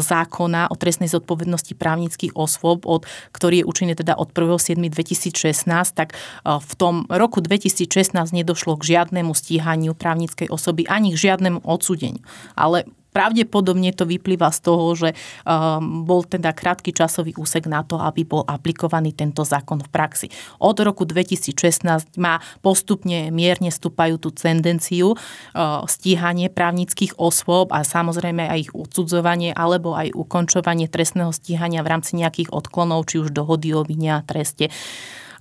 zákona 0.00 0.72
o 0.72 0.74
trestnej 0.74 1.12
zodpovednosti 1.12 1.76
právnických 1.76 2.32
osôb, 2.32 2.88
od, 2.88 3.04
ktorý 3.36 3.62
je 3.62 3.68
účinný 3.68 3.92
teda 3.94 4.16
od 4.16 4.32
1.7.2016, 4.32 5.52
tak 5.92 6.12
e, 6.12 6.16
v 6.48 6.72
tom 6.80 7.04
roku 7.12 7.44
2016 7.44 8.16
nedošlo 8.32 8.80
k 8.80 8.96
žiadnemu 8.96 9.32
stíhaniu 9.36 9.92
právnickej 9.92 10.48
osoby 10.48 10.88
ani 10.88 11.12
k 11.12 11.30
žiadnemu 11.30 11.60
odsudeniu. 11.62 12.24
Ale 12.56 12.88
Pravdepodobne 13.12 13.92
to 13.92 14.08
vyplýva 14.08 14.48
z 14.48 14.58
toho, 14.64 14.86
že 14.96 15.12
um, 15.44 16.08
bol 16.08 16.24
teda 16.24 16.56
krátky 16.56 16.96
časový 16.96 17.36
úsek 17.36 17.68
na 17.68 17.84
to, 17.84 18.00
aby 18.00 18.24
bol 18.24 18.40
aplikovaný 18.48 19.12
tento 19.12 19.44
zákon 19.44 19.84
v 19.84 19.88
praxi. 19.92 20.26
Od 20.58 20.76
roku 20.80 21.04
2016 21.04 22.16
má 22.16 22.40
postupne 22.64 23.28
mierne 23.28 23.68
stúpajúcu 23.68 24.32
tendenciu 24.32 25.12
uh, 25.12 25.84
stíhanie 25.84 26.48
právnických 26.48 27.20
osôb 27.20 27.70
a 27.76 27.84
samozrejme 27.84 28.48
aj 28.48 28.58
ich 28.68 28.72
odsudzovanie 28.72 29.52
alebo 29.52 29.92
aj 29.92 30.16
ukončovanie 30.16 30.88
trestného 30.88 31.30
stíhania 31.36 31.84
v 31.84 31.90
rámci 31.92 32.16
nejakých 32.16 32.48
odklonov, 32.48 33.12
či 33.12 33.20
už 33.20 33.36
dohody 33.36 33.76
o 33.76 33.84
vine 33.84 34.16
a 34.16 34.24
treste. 34.24 34.72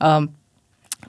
Um, 0.01 0.40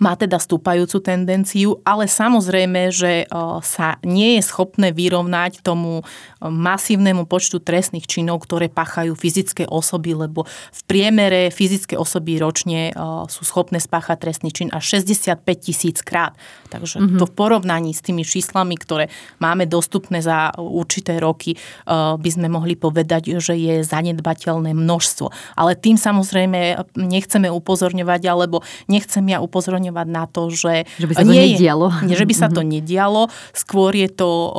má 0.00 0.16
teda 0.16 0.40
stúpajúcu 0.40 1.04
tendenciu, 1.04 1.84
ale 1.84 2.08
samozrejme, 2.08 2.88
že 2.88 3.28
sa 3.60 4.00
nie 4.00 4.40
je 4.40 4.42
schopné 4.48 4.88
vyrovnať 4.88 5.60
tomu 5.60 6.00
masívnemu 6.40 7.28
počtu 7.28 7.60
trestných 7.60 8.08
činov, 8.08 8.48
ktoré 8.48 8.72
pachajú 8.72 9.12
fyzické 9.12 9.68
osoby, 9.68 10.16
lebo 10.16 10.48
v 10.48 10.80
priemere 10.88 11.52
fyzické 11.52 12.00
osoby 12.00 12.40
ročne 12.40 12.96
sú 13.28 13.44
schopné 13.44 13.84
spáchať 13.84 14.16
trestný 14.16 14.48
čin 14.48 14.72
až 14.72 14.96
65 15.04 15.44
tisíc 15.60 16.00
krát. 16.00 16.32
Takže 16.72 16.96
mm-hmm. 16.98 17.18
to 17.20 17.24
v 17.28 17.36
porovnaní 17.36 17.92
s 17.92 18.00
tými 18.00 18.24
číslami, 18.24 18.80
ktoré 18.80 19.12
máme 19.44 19.68
dostupné 19.68 20.24
za 20.24 20.56
určité 20.56 21.20
roky, 21.20 21.60
by 21.86 22.30
sme 22.32 22.48
mohli 22.48 22.80
povedať, 22.80 23.36
že 23.38 23.54
je 23.54 23.84
zanedbateľné 23.84 24.72
množstvo. 24.72 25.28
Ale 25.60 25.76
tým 25.76 26.00
samozrejme 26.00 26.80
nechceme 26.96 27.52
upozorňovať, 27.52 28.22
alebo 28.24 28.64
nechcem 28.88 29.28
ja 29.28 29.44
upozorňovať 29.44 29.81
upozorňovať 29.82 30.08
na 30.08 30.24
to, 30.30 30.42
že, 30.54 30.74
že 30.98 31.06
by 31.10 31.14
sa 31.14 31.22
to 31.26 31.32
nie 31.32 31.42
nedialo. 31.54 31.86
Je, 32.06 32.14
že 32.14 32.26
by 32.28 32.34
sa 32.34 32.48
to 32.52 32.62
mhm. 32.62 32.68
nedialo. 32.78 33.22
Skôr 33.50 33.92
je 33.98 34.08
to 34.12 34.28
o, 34.28 34.50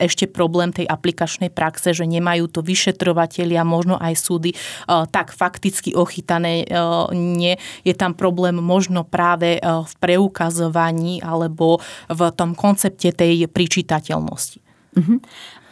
ešte 0.00 0.26
problém 0.26 0.74
tej 0.74 0.88
aplikačnej 0.90 1.54
praxe, 1.54 1.94
že 1.94 2.08
nemajú 2.08 2.50
to 2.50 2.60
vyšetrovatelia, 2.64 3.62
možno 3.62 3.94
aj 4.00 4.14
súdy 4.18 4.50
o, 4.90 5.06
tak 5.06 5.30
fakticky 5.30 5.94
ochytané. 5.94 6.66
O, 6.66 7.12
nie. 7.14 7.54
Je 7.86 7.94
tam 7.94 8.16
problém 8.16 8.58
možno 8.58 9.06
práve 9.06 9.62
o, 9.62 9.86
v 9.86 9.92
preukazovaní 10.02 11.22
alebo 11.22 11.78
v 12.10 12.20
tom 12.34 12.58
koncepte 12.58 13.14
tej 13.14 13.46
pričítateľnosti. 13.46 14.58
Uh-huh. 14.94 15.18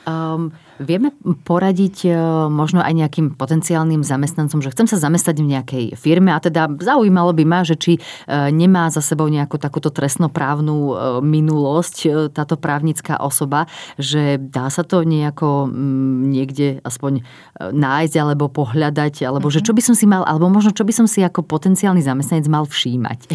Um, 0.03 0.51
vieme 0.83 1.14
poradiť 1.47 1.97
uh, 2.07 2.14
možno 2.53 2.83
aj 2.83 2.92
nejakým 2.92 3.27
potenciálnym 3.38 4.05
zamestnancom, 4.05 4.61
že 4.61 4.75
chcem 4.75 4.87
sa 4.90 4.99
zamestnať 4.99 5.37
v 5.40 5.51
nejakej 5.57 5.85
firme 5.97 6.35
a 6.35 6.38
teda 6.42 6.68
zaujímalo 6.83 7.33
by 7.33 7.45
ma, 7.47 7.61
že 7.62 7.79
či 7.79 7.92
uh, 7.99 8.51
nemá 8.51 8.90
za 8.90 9.01
sebou 9.01 9.31
nejakú 9.31 9.57
takúto 9.57 9.95
trestnoprávnu 9.95 10.75
uh, 10.75 10.95
minulosť 11.23 12.31
táto 12.35 12.59
právnická 12.59 13.23
osoba, 13.23 13.71
že 13.97 14.37
dá 14.37 14.68
sa 14.68 14.83
to 14.83 15.07
nejako 15.07 15.71
um, 15.71 16.29
niekde 16.29 16.83
aspoň 16.83 17.25
nájsť 17.62 18.14
alebo 18.18 18.51
pohľadať, 18.51 19.23
alebo 19.23 19.47
mm-hmm. 19.49 19.55
že 19.55 19.61
mhm. 19.62 19.66
čo 19.66 19.73
by 19.73 19.83
som 19.83 19.95
si 19.95 20.07
mal, 20.11 20.23
alebo 20.27 20.51
možno 20.51 20.75
čo 20.75 20.83
by 20.83 20.92
som 20.92 21.07
si 21.07 21.23
ako 21.23 21.47
potenciálny 21.47 22.03
zamestnanec 22.03 22.47
mal 22.51 22.66
všímať 22.66 23.31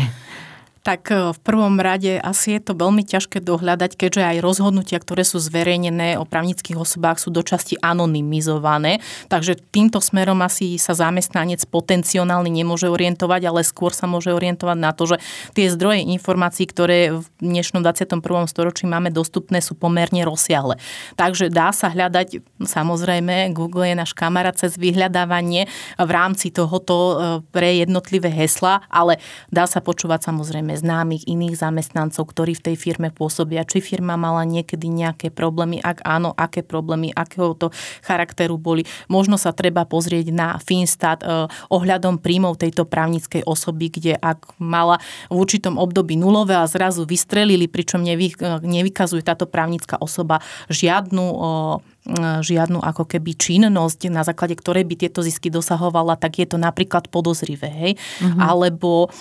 tak 0.88 1.12
e, 1.12 1.36
v 1.36 1.40
prvom 1.44 1.84
rade 1.84 2.16
asi 2.16 2.56
je 2.56 2.72
to 2.72 2.72
veľmi 2.72 3.04
ťažké 3.04 3.44
dohľadať, 3.44 4.00
keďže 4.00 4.24
aj 4.24 4.38
rozhodnutia, 4.40 5.04
ktoré 5.04 5.28
sú 5.28 5.36
zverejnené 5.44 6.16
o 6.16 6.24
právnických 6.24 6.80
osobách 6.80 7.20
sú 7.20 7.28
dočasti 7.28 7.76
anonymizované. 7.84 9.04
Takže 9.28 9.60
týmto 9.76 10.00
smerom 10.00 10.40
asi 10.40 10.80
sa 10.80 10.96
zamestnanec 10.96 11.60
potenciálny 11.68 12.48
nemôže 12.48 12.88
orientovať, 12.88 13.42
ale 13.52 13.68
skôr 13.68 13.92
sa 13.92 14.08
môže 14.08 14.32
orientovať 14.32 14.78
na 14.80 14.96
to, 14.96 15.12
že 15.12 15.18
tie 15.52 15.68
zdroje 15.68 16.08
informácií, 16.08 16.64
ktoré 16.72 17.20
v 17.20 17.28
dnešnom 17.44 17.84
21. 17.84 18.24
storočí 18.48 18.88
máme 18.88 19.12
dostupné, 19.12 19.60
sú 19.60 19.76
pomerne 19.76 20.24
rozsiahle. 20.24 20.80
Takže 21.20 21.52
dá 21.52 21.76
sa 21.76 21.92
hľadať, 21.92 22.40
samozrejme, 22.64 23.52
Google 23.52 23.92
je 23.92 23.96
náš 24.00 24.16
kamarát 24.16 24.56
cez 24.56 24.80
vyhľadávanie 24.80 25.68
v 26.00 26.10
rámci 26.14 26.54
tohoto 26.54 26.96
e, 26.96 27.14
pre 27.52 27.84
jednotlivé 27.84 28.32
hesla, 28.32 28.88
ale 28.88 29.20
dá 29.52 29.68
sa 29.68 29.84
počúvať 29.84 30.32
samozrejme 30.32 30.77
známych 30.78 31.26
iných 31.26 31.58
zamestnancov, 31.58 32.30
ktorí 32.30 32.54
v 32.58 32.72
tej 32.72 32.76
firme 32.78 33.10
pôsobia. 33.10 33.66
Či 33.66 33.82
firma 33.82 34.16
mala 34.16 34.46
niekedy 34.46 34.86
nejaké 34.88 35.34
problémy, 35.34 35.82
ak 35.82 36.06
áno, 36.06 36.32
aké 36.38 36.62
problémy, 36.62 37.12
akého 37.12 37.58
to 37.58 37.74
charakteru 38.06 38.56
boli. 38.56 38.86
Možno 39.10 39.36
sa 39.36 39.52
treba 39.52 39.84
pozrieť 39.84 40.30
na 40.30 40.62
Finstat 40.62 41.26
eh, 41.26 41.50
ohľadom 41.74 42.22
príjmov 42.22 42.62
tejto 42.62 42.86
právnickej 42.86 43.44
osoby, 43.44 43.90
kde 43.90 44.14
ak 44.18 44.58
mala 44.62 45.02
v 45.28 45.42
určitom 45.42 45.82
období 45.82 46.14
nulové 46.16 46.56
a 46.56 46.70
zrazu 46.70 47.04
vystrelili, 47.04 47.66
pričom 47.66 48.06
nevy, 48.06 48.32
eh, 48.38 48.62
nevykazuje 48.62 49.26
táto 49.26 49.50
právnická 49.50 49.98
osoba 50.00 50.40
žiadnu 50.70 51.26
eh, 51.26 51.98
žiadnu 52.42 52.80
ako 52.80 53.04
keby 53.04 53.36
činnosť, 53.36 54.08
na 54.08 54.24
základe 54.24 54.56
ktorej 54.56 54.88
by 54.88 54.96
tieto 54.96 55.20
zisky 55.20 55.52
dosahovala, 55.52 56.16
tak 56.16 56.40
je 56.40 56.48
to 56.48 56.56
napríklad 56.56 57.12
podozrivé. 57.12 57.68
Hej? 57.68 57.92
Mm-hmm. 58.24 58.40
Alebo 58.40 59.12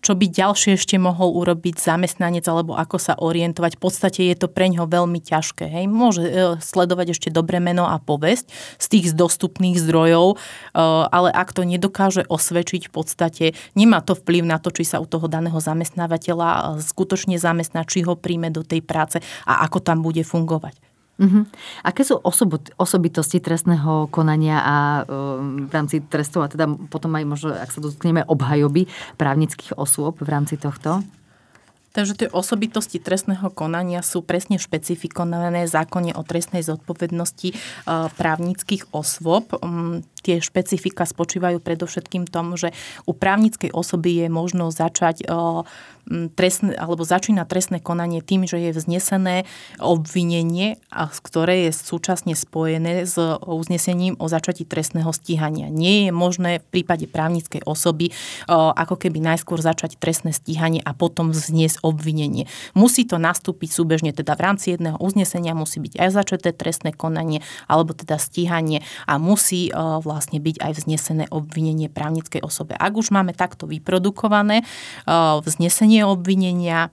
čo 0.00 0.16
by 0.16 0.26
ďalšie 0.30 0.80
ešte 0.80 0.96
mohol 0.96 1.36
urobiť 1.36 1.76
zamestnanec 1.76 2.46
alebo 2.48 2.72
ako 2.72 2.96
sa 2.96 3.14
orientovať. 3.18 3.76
V 3.76 3.82
podstate 3.82 4.20
je 4.32 4.36
to 4.38 4.48
pre 4.48 4.72
ňo 4.72 4.88
veľmi 4.88 5.20
ťažké. 5.20 5.68
Hej. 5.68 5.84
Môže 5.90 6.22
e, 6.24 6.32
sledovať 6.62 7.12
ešte 7.12 7.28
dobré 7.28 7.60
meno 7.60 7.84
a 7.84 8.00
povesť 8.00 8.48
z 8.80 8.86
tých 8.88 9.06
dostupných 9.12 9.76
zdrojov, 9.76 10.34
e, 10.34 10.36
ale 11.12 11.28
ak 11.34 11.52
to 11.52 11.68
nedokáže 11.68 12.24
osvedčiť 12.24 12.88
v 12.88 12.92
podstate, 12.92 13.44
nemá 13.76 14.00
to 14.00 14.16
vplyv 14.16 14.46
na 14.48 14.56
to, 14.56 14.72
či 14.72 14.88
sa 14.88 15.02
u 15.02 15.06
toho 15.06 15.28
daného 15.28 15.58
zamestnávateľa 15.60 16.48
e, 16.48 16.60
skutočne 16.80 17.36
zamestná, 17.36 17.84
či 17.84 18.06
ho 18.06 18.16
príjme 18.16 18.48
do 18.48 18.64
tej 18.64 18.80
práce 18.80 19.20
a 19.44 19.66
ako 19.66 19.82
tam 19.84 20.00
bude 20.00 20.24
fungovať. 20.24 20.91
Uh-huh. 21.20 21.44
Aké 21.84 22.08
sú 22.08 22.16
osob- 22.24 22.72
osobitosti 22.80 23.38
trestného 23.38 24.08
konania 24.08 24.64
a 24.64 24.76
um, 25.04 25.68
v 25.68 25.72
rámci 25.72 26.00
trestov 26.00 26.44
a 26.44 26.48
teda 26.48 26.64
potom 26.88 27.12
aj 27.14 27.24
možno, 27.28 27.48
ak 27.52 27.68
sa 27.68 27.84
dotkneme 27.84 28.24
obhajoby 28.24 28.88
právnických 29.20 29.76
osôb 29.76 30.18
v 30.24 30.28
rámci 30.32 30.56
tohto? 30.56 31.04
Takže 31.92 32.24
tie 32.24 32.28
osobitosti 32.32 32.96
trestného 32.96 33.52
konania 33.52 34.00
sú 34.00 34.24
presne 34.24 34.56
špecifikované 34.56 35.68
v 35.68 35.68
zákone 35.68 36.16
o 36.16 36.24
trestnej 36.24 36.64
zodpovednosti 36.64 37.52
právnických 38.16 38.88
osôb. 38.96 39.52
Tie 40.22 40.38
špecifika 40.38 41.02
spočívajú 41.02 41.58
predovšetkým 41.58 42.30
tom, 42.30 42.54
že 42.54 42.70
u 43.04 43.12
právnickej 43.12 43.74
osoby 43.74 44.22
je 44.22 44.26
možno 44.30 44.70
začať 44.70 45.26
trestné, 46.34 46.74
alebo 46.74 47.06
začína 47.06 47.46
trestné 47.46 47.78
konanie 47.78 48.18
tým, 48.22 48.42
že 48.42 48.58
je 48.58 48.74
vznesené 48.74 49.46
obvinenie, 49.78 50.82
ktoré 51.22 51.70
je 51.70 51.78
súčasne 51.78 52.34
spojené 52.34 53.06
s 53.06 53.14
uznesením 53.46 54.18
o 54.18 54.26
začatí 54.26 54.66
trestného 54.66 55.14
stíhania. 55.14 55.70
Nie 55.70 56.06
je 56.06 56.12
možné 56.14 56.58
v 56.58 56.66
prípade 56.74 57.06
právnickej 57.06 57.62
osoby 57.62 58.10
ako 58.50 58.98
keby 58.98 59.22
najskôr 59.22 59.62
začať 59.62 59.94
trestné 59.98 60.34
stíhanie 60.34 60.82
a 60.82 60.90
potom 60.90 61.30
vzniesť 61.30 61.86
obvinenie. 61.86 62.50
Musí 62.74 63.06
to 63.06 63.22
nastúpiť 63.22 63.70
súbežne, 63.70 64.10
teda 64.10 64.34
v 64.34 64.42
rámci 64.42 64.74
jedného 64.74 64.98
uznesenia 64.98 65.54
musí 65.54 65.78
byť 65.78 66.02
aj 66.02 66.10
začaté 66.14 66.50
trestné 66.50 66.90
konanie 66.90 67.46
alebo 67.70 67.94
teda 67.94 68.18
stíhanie 68.18 68.82
a 69.06 69.22
musí 69.22 69.70
vlastne 69.74 70.11
byť 70.20 70.60
aj 70.60 70.72
vznesené 70.84 71.24
obvinenie 71.32 71.88
právnickej 71.88 72.44
osobe. 72.44 72.76
Ak 72.76 72.92
už 72.92 73.08
máme 73.14 73.32
takto 73.32 73.64
vyprodukované 73.64 74.66
vznesenie 75.46 76.04
obvinenia, 76.04 76.92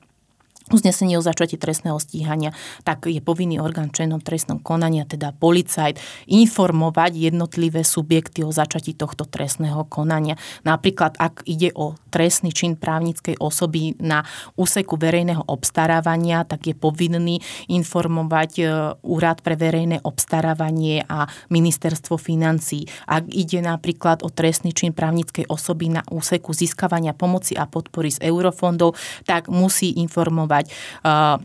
uznesenie 0.69 1.17
o 1.17 1.25
začatí 1.25 1.57
trestného 1.57 1.97
stíhania, 1.97 2.53
tak 2.85 3.09
je 3.09 3.19
povinný 3.19 3.57
orgán 3.61 3.89
členom 3.89 4.21
trestnom 4.21 4.61
konania, 4.61 5.05
teda 5.05 5.33
policajt, 5.35 5.97
informovať 6.29 7.11
jednotlivé 7.17 7.81
subjekty 7.81 8.45
o 8.45 8.53
začatí 8.53 8.93
tohto 8.93 9.25
trestného 9.25 9.85
konania. 9.89 10.37
Napríklad, 10.63 11.17
ak 11.17 11.45
ide 11.49 11.73
o 11.73 11.97
trestný 12.09 12.53
čin 12.53 12.75
právnickej 12.75 13.37
osoby 13.37 13.97
na 14.01 14.25
úseku 14.57 14.97
verejného 14.97 15.45
obstarávania, 15.45 16.45
tak 16.45 16.69
je 16.69 16.75
povinný 16.77 17.41
informovať 17.69 18.51
e, 18.59 18.63
Úrad 19.05 19.41
pre 19.45 19.55
verejné 19.55 20.01
obstarávanie 20.03 21.05
a 21.05 21.29
Ministerstvo 21.53 22.17
financí. 22.17 22.85
Ak 23.05 23.29
ide 23.29 23.61
napríklad 23.61 24.25
o 24.25 24.29
trestný 24.29 24.73
čin 24.73 24.91
právnickej 24.91 25.47
osoby 25.47 25.93
na 25.93 26.01
úseku 26.09 26.51
získavania 26.51 27.13
pomoci 27.13 27.55
a 27.55 27.69
podpory 27.69 28.11
z 28.13 28.25
eurofondov, 28.27 28.97
tak 29.25 29.47
musí 29.47 29.95
informovať 30.01 30.58
uh, 30.67 31.37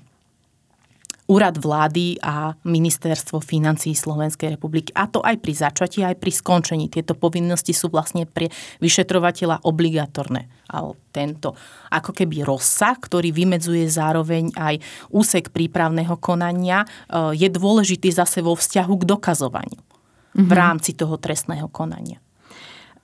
Úrad 1.24 1.56
vlády 1.56 2.20
a 2.20 2.52
Ministerstvo 2.68 3.40
financí 3.40 3.96
Slovenskej 3.96 4.60
republiky. 4.60 4.92
A 4.92 5.08
to 5.08 5.24
aj 5.24 5.40
pri 5.40 5.56
začatí, 5.56 6.04
aj 6.04 6.20
pri 6.20 6.28
skončení. 6.28 6.92
Tieto 6.92 7.16
povinnosti 7.16 7.72
sú 7.72 7.88
vlastne 7.88 8.28
pre 8.28 8.52
vyšetrovateľa 8.84 9.64
obligatorné. 9.64 10.52
A 10.68 10.84
tento 11.16 11.56
ako 11.88 12.12
keby 12.12 12.44
rozsah, 12.44 13.00
ktorý 13.00 13.32
vymedzuje 13.32 13.88
zároveň 13.88 14.52
aj 14.52 14.84
úsek 15.16 15.48
prípravného 15.48 16.12
konania, 16.20 16.84
uh, 16.84 17.32
je 17.32 17.48
dôležitý 17.48 18.12
zase 18.12 18.44
vo 18.44 18.52
vzťahu 18.52 18.92
k 18.92 19.08
dokazovaniu 19.08 19.80
mm-hmm. 19.80 20.44
v 20.44 20.50
mhm. 20.52 20.60
rámci 20.60 20.92
toho 20.92 21.16
trestného 21.16 21.72
konania. 21.72 22.20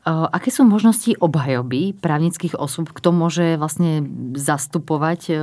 Aké 0.06 0.48
sú 0.48 0.64
možnosti 0.64 1.12
obhajoby 1.20 1.92
právnických 2.00 2.56
osôb? 2.56 2.88
Kto 2.88 3.12
môže 3.12 3.60
vlastne 3.60 4.00
zastupovať 4.32 5.36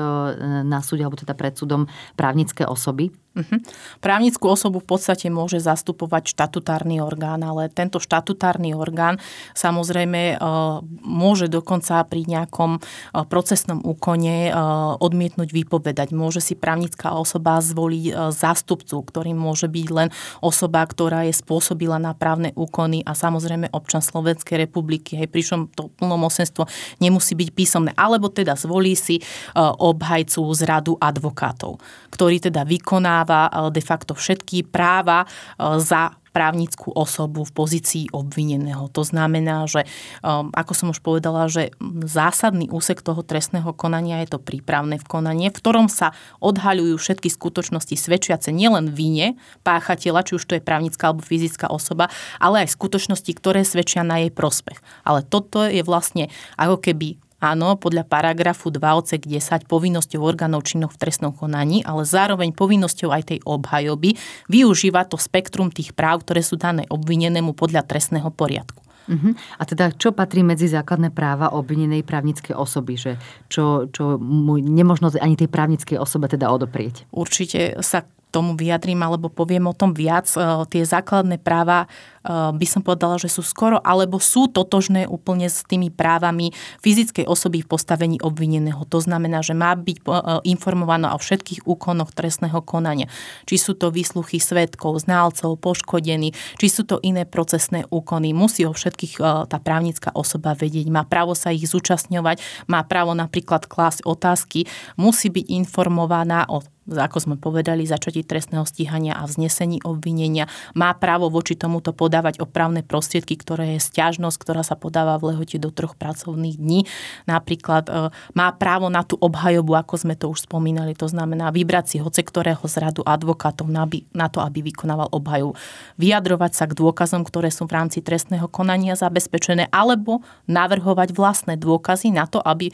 na 0.65 0.81
súde 0.81 1.05
alebo 1.05 1.13
teda 1.13 1.37
pred 1.37 1.53
súdom 1.53 1.85
právnické 2.17 2.65
osoby? 2.65 3.13
Uh-huh. 3.37 3.61
Právnickú 4.01 4.49
osobu 4.49 4.81
v 4.81 4.97
podstate 4.97 5.29
môže 5.29 5.61
zastupovať 5.61 6.33
štatutárny 6.33 6.97
orgán, 6.97 7.45
ale 7.45 7.69
tento 7.69 8.01
štatutárny 8.01 8.73
orgán 8.73 9.21
samozrejme 9.53 10.41
uh, 10.41 10.81
môže 11.05 11.45
dokonca 11.45 12.01
pri 12.09 12.25
nejakom 12.25 12.81
uh, 12.81 13.29
procesnom 13.29 13.77
úkone 13.85 14.49
uh, 14.49 14.97
odmietnúť 14.97 15.53
vypovedať. 15.53 16.17
Môže 16.17 16.41
si 16.41 16.57
právnická 16.57 17.13
osoba 17.13 17.61
zvoliť 17.61 18.33
zástupcu, 18.33 19.05
ktorým 19.05 19.37
môže 19.37 19.69
byť 19.69 19.87
len 19.93 20.09
osoba, 20.41 20.81
ktorá 20.81 21.29
je 21.29 21.37
spôsobila 21.37 22.01
na 22.01 22.17
právne 22.17 22.55
úkony 22.57 23.05
a 23.05 23.13
samozrejme 23.13 23.69
občan 23.69 24.01
Slovenskej 24.01 24.65
republiky. 24.65 25.13
Hej, 25.19 25.29
pričom 25.29 25.69
to 25.69 25.93
plnomocenstvo 25.99 26.65
nemusí 26.97 27.37
byť 27.37 27.49
písomné. 27.53 27.91
Alebo 27.93 28.33
teda 28.33 28.57
zvolí 28.57 28.97
si 28.97 29.21
obhajcu 29.57 30.41
z 30.55 30.61
radu 30.63 30.95
advokátov, 30.97 31.77
ktorý 32.09 32.39
teda 32.39 32.63
vykoná 32.63 33.26
vykonáva 33.27 33.51
eh, 33.51 33.71
de 33.71 33.83
facto 33.83 34.15
všetky 34.15 34.71
práva 34.71 35.27
eh, 35.27 35.79
za 35.83 36.15
právnickú 36.37 36.93
osobu 36.93 37.49
v 37.49 37.49
pozícii 37.49 38.13
obvineného. 38.13 38.93
To 38.93 39.01
znamená, 39.01 39.65
že 39.65 39.83
eh, 39.83 40.43
ako 40.53 40.73
som 40.73 40.87
už 40.93 41.01
povedala, 41.01 41.49
že 41.51 41.73
zásadný 42.05 42.69
úsek 42.71 43.03
toho 43.03 43.25
trestného 43.25 43.73
konania 43.75 44.23
je 44.23 44.37
to 44.37 44.39
prípravné 44.39 45.01
v 45.01 45.05
konanie, 45.09 45.49
v 45.51 45.57
ktorom 45.57 45.91
sa 45.91 46.13
odhaľujú 46.39 46.95
všetky 46.95 47.27
skutočnosti 47.27 47.95
svedčiace 47.97 48.53
nielen 48.53 48.93
vine 48.93 49.35
páchateľa, 49.65 50.23
či 50.23 50.37
už 50.39 50.45
to 50.45 50.55
je 50.55 50.63
právnická 50.63 51.11
alebo 51.11 51.25
fyzická 51.25 51.67
osoba, 51.67 52.07
ale 52.39 52.63
aj 52.63 52.77
skutočnosti, 52.77 53.31
ktoré 53.35 53.65
svedčia 53.65 54.05
na 54.05 54.21
jej 54.23 54.31
prospech. 54.31 54.79
Ale 55.03 55.25
toto 55.25 55.65
je 55.65 55.81
vlastne 55.81 56.29
ako 56.55 56.79
keby 56.79 57.26
Áno, 57.37 57.77
podľa 57.77 58.01
paragrafu 58.01 58.73
2 58.73 58.81
odsek 58.81 59.29
10 59.29 59.69
povinnosťou 59.69 60.25
orgánov 60.25 60.65
činných 60.65 60.89
v 60.89 61.01
trestnom 61.05 61.29
konaní, 61.29 61.85
ale 61.85 62.01
zároveň 62.01 62.49
povinnosťou 62.49 63.13
aj 63.13 63.23
tej 63.29 63.39
obhajoby 63.45 64.17
využíva 64.49 65.05
to 65.05 65.21
spektrum 65.21 65.69
tých 65.69 65.93
práv, 65.93 66.25
ktoré 66.25 66.41
sú 66.41 66.57
dané 66.57 66.89
obvinenému 66.89 67.53
podľa 67.53 67.85
trestného 67.85 68.33
poriadku. 68.33 68.81
Uh-huh. 69.07 69.31
A 69.55 69.63
teda 69.63 69.95
čo 69.95 70.11
patrí 70.11 70.43
medzi 70.43 70.67
základné 70.67 71.15
práva 71.15 71.55
obvinenej 71.55 72.03
právnickej 72.03 72.57
osoby? 72.57 72.99
Že 72.99 73.11
čo, 73.47 73.87
čo 73.87 74.19
mu 74.19 74.59
nemožno 74.59 75.07
ani 75.15 75.39
tej 75.39 75.47
právnickej 75.47 75.95
osobe 75.95 76.27
teda 76.27 76.51
odoprieť? 76.51 77.07
Určite 77.15 77.79
sa 77.79 78.03
tomu 78.27 78.59
vyjadrím 78.59 78.99
alebo 79.01 79.31
poviem 79.31 79.71
o 79.71 79.77
tom 79.77 79.95
viac. 79.95 80.27
E, 80.35 80.67
tie 80.67 80.83
základné 80.83 81.39
práva 81.39 81.87
by 82.27 82.67
som 82.67 82.83
povedala, 82.83 83.15
že 83.15 83.31
sú 83.31 83.39
skoro 83.39 83.79
alebo 83.79 84.19
sú 84.19 84.51
totožné 84.51 85.07
úplne 85.07 85.47
s 85.47 85.63
tými 85.63 85.87
právami 85.87 86.51
fyzickej 86.83 87.23
osoby 87.23 87.63
v 87.63 87.71
postavení 87.71 88.17
obvineného. 88.19 88.83
To 88.91 88.99
znamená, 88.99 89.39
že 89.39 89.55
má 89.55 89.71
byť 89.73 89.97
eh, 90.03 90.11
informovaná 90.51 91.15
o 91.15 91.19
všetkých 91.19 91.63
úkonoch 91.63 92.11
trestného 92.11 92.59
konania. 92.61 93.07
Či 93.47 93.55
sú 93.55 93.71
to 93.79 93.89
výsluchy 93.89 94.43
svetkov, 94.43 94.99
ználcov, 95.07 95.55
poškodení, 95.57 96.35
či 96.59 96.67
sú 96.67 96.83
to 96.83 96.99
iné 97.01 97.23
procesné 97.23 97.87
úkony. 97.87 98.35
Musí 98.35 98.67
o 98.67 98.75
všetkých 98.75 99.13
eh, 99.23 99.47
tá 99.47 99.57
právnická 99.57 100.11
osoba 100.11 100.53
vedieť. 100.53 100.91
Má 100.91 101.07
právo 101.07 101.31
sa 101.33 101.55
ich 101.55 101.63
zúčastňovať, 101.65 102.67
má 102.67 102.83
právo 102.83 103.15
napríklad 103.15 103.65
klásť 103.65 104.03
otázky, 104.03 104.67
musí 104.99 105.31
byť 105.31 105.45
informovaná 105.47 106.43
o 106.51 106.59
ako 106.87 107.19
sme 107.19 107.35
povedali, 107.35 107.83
začatí 107.83 108.23
trestného 108.23 108.63
stíhania 108.63 109.19
a 109.19 109.27
vznesení 109.27 109.83
obvinenia. 109.83 110.47
Má 110.71 110.95
právo 110.95 111.27
voči 111.27 111.59
tomuto 111.59 111.91
podávať 112.17 112.41
opravné 112.41 112.81
prostriedky, 112.81 113.37
ktoré 113.37 113.77
je 113.77 113.85
stiažnosť, 113.93 114.41
ktorá 114.41 114.65
sa 114.65 114.73
podáva 114.73 115.21
v 115.21 115.37
lehote 115.37 115.61
do 115.61 115.69
troch 115.69 115.93
pracovných 115.93 116.57
dní. 116.57 116.89
Napríklad 117.29 117.85
e, 117.85 118.09
má 118.33 118.49
právo 118.57 118.89
na 118.89 119.05
tú 119.05 119.21
obhajobu, 119.21 119.77
ako 119.77 120.01
sme 120.01 120.17
to 120.17 120.33
už 120.33 120.49
spomínali, 120.49 120.97
to 120.97 121.05
znamená 121.05 121.53
vybrať 121.53 121.85
si 121.93 121.97
hoce 122.01 122.25
ktorého 122.25 122.65
z 122.65 122.81
radu 122.81 123.05
advokátov 123.05 123.69
na 123.69 124.27
to, 124.33 124.41
aby 124.41 124.65
vykonával 124.65 125.13
obhajobu. 125.13 125.53
Vyjadrovať 126.01 126.51
sa 126.57 126.65
k 126.65 126.73
dôkazom, 126.73 127.21
ktoré 127.21 127.53
sú 127.53 127.69
v 127.69 127.77
rámci 127.77 128.01
trestného 128.01 128.49
konania 128.49 128.97
zabezpečené, 128.97 129.69
alebo 129.69 130.25
navrhovať 130.49 131.13
vlastné 131.13 131.53
dôkazy 131.61 132.17
na 132.17 132.25
to, 132.25 132.41
aby 132.41 132.73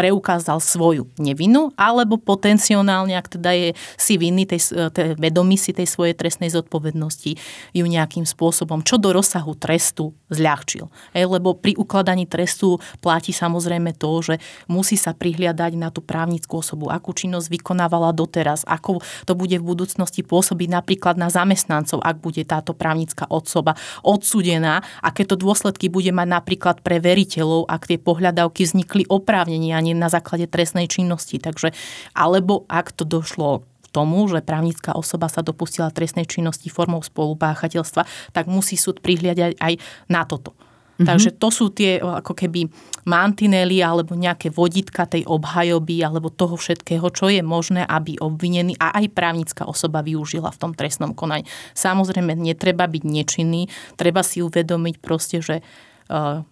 preukázal 0.00 0.64
svoju 0.64 1.12
nevinu, 1.20 1.76
alebo 1.76 2.16
potenciálne, 2.16 3.12
ak 3.12 3.36
teda 3.36 3.52
je 3.52 3.68
si 4.00 4.16
vinný, 4.16 4.48
tej, 4.48 4.88
tej, 4.96 5.20
vedomí 5.20 5.60
si 5.60 5.76
tej 5.76 5.84
svojej 5.84 6.16
trestnej 6.16 6.48
zodpovednosti, 6.48 7.36
ju 7.76 7.84
nejakým 7.84 8.24
spôsobom, 8.24 8.80
čo 8.80 8.96
do 8.96 9.12
rozsahu 9.12 9.52
trestu 9.60 10.16
zľahčil. 10.32 10.88
E, 11.12 11.28
lebo 11.28 11.52
pri 11.52 11.76
ukladaní 11.76 12.24
trestu 12.24 12.80
platí 13.04 13.36
samozrejme 13.36 13.92
to, 14.00 14.24
že 14.24 14.34
musí 14.72 14.96
sa 14.96 15.12
prihliadať 15.12 15.76
na 15.76 15.92
tú 15.92 16.00
právnickú 16.00 16.64
osobu, 16.64 16.88
akú 16.88 17.12
činnosť 17.12 17.52
vykonávala 17.52 18.16
doteraz, 18.16 18.64
ako 18.64 19.04
to 19.28 19.36
bude 19.36 19.60
v 19.60 19.68
budúcnosti 19.68 20.24
pôsobiť 20.24 20.80
napríklad 20.80 21.20
na 21.20 21.28
zamestnancov, 21.28 22.00
ak 22.00 22.16
bude 22.24 22.40
táto 22.48 22.72
právnická 22.72 23.28
osoba 23.28 23.76
odsudená, 24.00 24.80
aké 25.04 25.28
to 25.28 25.36
dôsledky 25.36 25.92
bude 25.92 26.08
mať 26.08 26.28
napríklad 26.30 26.80
pre 26.80 27.02
veriteľov, 27.02 27.68
ak 27.68 27.90
tie 27.90 27.98
pohľadavky 28.00 28.64
vznikli 28.64 29.04
oprávnenie 29.10 29.74
a 29.74 29.82
nie 29.90 29.98
na 29.98 30.06
základe 30.06 30.46
trestnej 30.46 30.86
činnosti. 30.86 31.42
Takže, 31.42 31.74
alebo 32.14 32.62
ak 32.70 32.94
to 32.94 33.02
došlo 33.02 33.66
tomu, 33.90 34.30
že 34.30 34.38
právnická 34.40 34.94
osoba 34.94 35.26
sa 35.26 35.42
dopustila 35.42 35.90
trestnej 35.90 36.24
činnosti 36.24 36.70
formou 36.70 37.02
spolupáchateľstva, 37.02 38.30
tak 38.30 38.46
musí 38.46 38.78
súd 38.78 39.02
prihliadať 39.02 39.58
aj 39.58 39.72
na 40.06 40.22
toto. 40.22 40.54
Mm-hmm. 40.54 41.08
Takže 41.08 41.30
to 41.40 41.48
sú 41.48 41.72
tie 41.72 41.96
ako 41.96 42.36
keby 42.36 42.68
mantinely 43.08 43.80
alebo 43.80 44.12
nejaké 44.12 44.52
vodítka 44.52 45.08
tej 45.08 45.24
obhajoby 45.24 46.04
alebo 46.04 46.28
toho 46.28 46.60
všetkého, 46.60 47.08
čo 47.08 47.32
je 47.32 47.40
možné, 47.40 47.88
aby 47.88 48.20
obvinený 48.20 48.76
a 48.76 49.00
aj 49.00 49.08
právnická 49.16 49.64
osoba 49.64 50.04
využila 50.04 50.52
v 50.52 50.60
tom 50.60 50.72
trestnom 50.76 51.16
konaní. 51.16 51.48
Samozrejme, 51.72 52.36
netreba 52.36 52.84
byť 52.84 53.02
nečinný, 53.08 53.72
treba 53.96 54.20
si 54.20 54.44
uvedomiť 54.44 55.00
proste, 55.00 55.40
že 55.40 55.64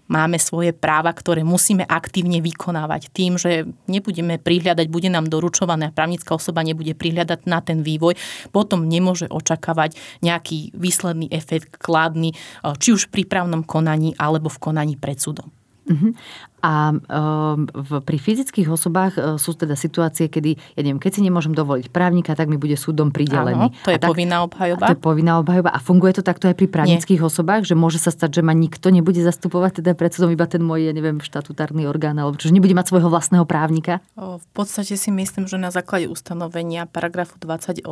máme 0.06 0.38
svoje 0.38 0.70
práva, 0.70 1.10
ktoré 1.10 1.42
musíme 1.42 1.82
aktívne 1.82 2.38
vykonávať. 2.38 3.10
Tým, 3.10 3.34
že 3.34 3.66
nebudeme 3.90 4.38
prihľadať, 4.38 4.86
bude 4.86 5.10
nám 5.10 5.26
doručované 5.26 5.90
a 5.90 5.94
právnická 5.94 6.38
osoba 6.38 6.62
nebude 6.62 6.94
prihľadať 6.94 7.44
na 7.50 7.58
ten 7.58 7.82
vývoj, 7.82 8.14
potom 8.54 8.86
nemôže 8.86 9.26
očakávať 9.26 9.98
nejaký 10.22 10.70
výsledný 10.78 11.26
efekt 11.34 11.76
kladný, 11.82 12.32
eh, 12.32 12.74
či 12.78 12.94
už 12.94 13.10
v 13.10 13.22
prípravnom 13.22 13.66
konaní 13.66 14.14
alebo 14.14 14.46
v 14.46 14.62
konaní 14.62 14.94
pred 14.94 15.18
súdom. 15.18 15.57
Uh-huh. 15.88 16.12
A 16.58 16.90
um, 16.90 17.70
v, 17.70 18.02
pri 18.02 18.18
fyzických 18.18 18.66
osobách 18.66 19.14
uh, 19.14 19.38
sú 19.38 19.54
teda 19.54 19.78
situácie, 19.78 20.26
kedy, 20.26 20.58
ja 20.74 20.80
neviem, 20.82 20.98
keď 20.98 21.18
si 21.18 21.22
nemôžem 21.22 21.54
dovoliť 21.54 21.94
právnika, 21.94 22.34
tak 22.34 22.50
mi 22.50 22.58
bude 22.58 22.74
súdom 22.74 23.14
pridelený. 23.14 23.70
Áno, 23.70 23.86
to 23.86 23.94
je 23.94 23.98
tak, 24.02 24.10
povinná 24.10 24.42
obhajoba. 24.42 24.90
to 24.90 24.94
je 24.98 25.00
povinná 25.00 25.32
obhajoba. 25.38 25.70
A 25.70 25.78
funguje 25.78 26.18
to 26.18 26.26
takto 26.26 26.50
aj 26.50 26.58
pri 26.58 26.66
právnických 26.66 27.22
Nie. 27.22 27.26
osobách, 27.30 27.62
že 27.62 27.78
môže 27.78 28.02
sa 28.02 28.10
stať, 28.10 28.38
že 28.38 28.42
ma 28.42 28.58
nikto 28.58 28.90
nebude 28.90 29.22
zastupovať, 29.22 29.86
teda 29.86 29.94
pred 29.94 30.10
súdom 30.10 30.34
iba 30.34 30.50
ten 30.50 30.58
môj, 30.58 30.90
ja 30.90 30.92
neviem, 30.92 31.22
štatutárny 31.22 31.86
orgán, 31.86 32.18
alebo 32.18 32.34
že 32.34 32.50
nebude 32.50 32.74
mať 32.74 32.90
svojho 32.90 33.06
vlastného 33.06 33.46
právnika? 33.46 34.02
V 34.18 34.46
podstate 34.50 34.98
si 34.98 35.14
myslím, 35.14 35.46
že 35.46 35.62
na 35.62 35.70
základe 35.70 36.10
ustanovenia 36.10 36.90
paragrafu 36.90 37.38
28 37.38 37.86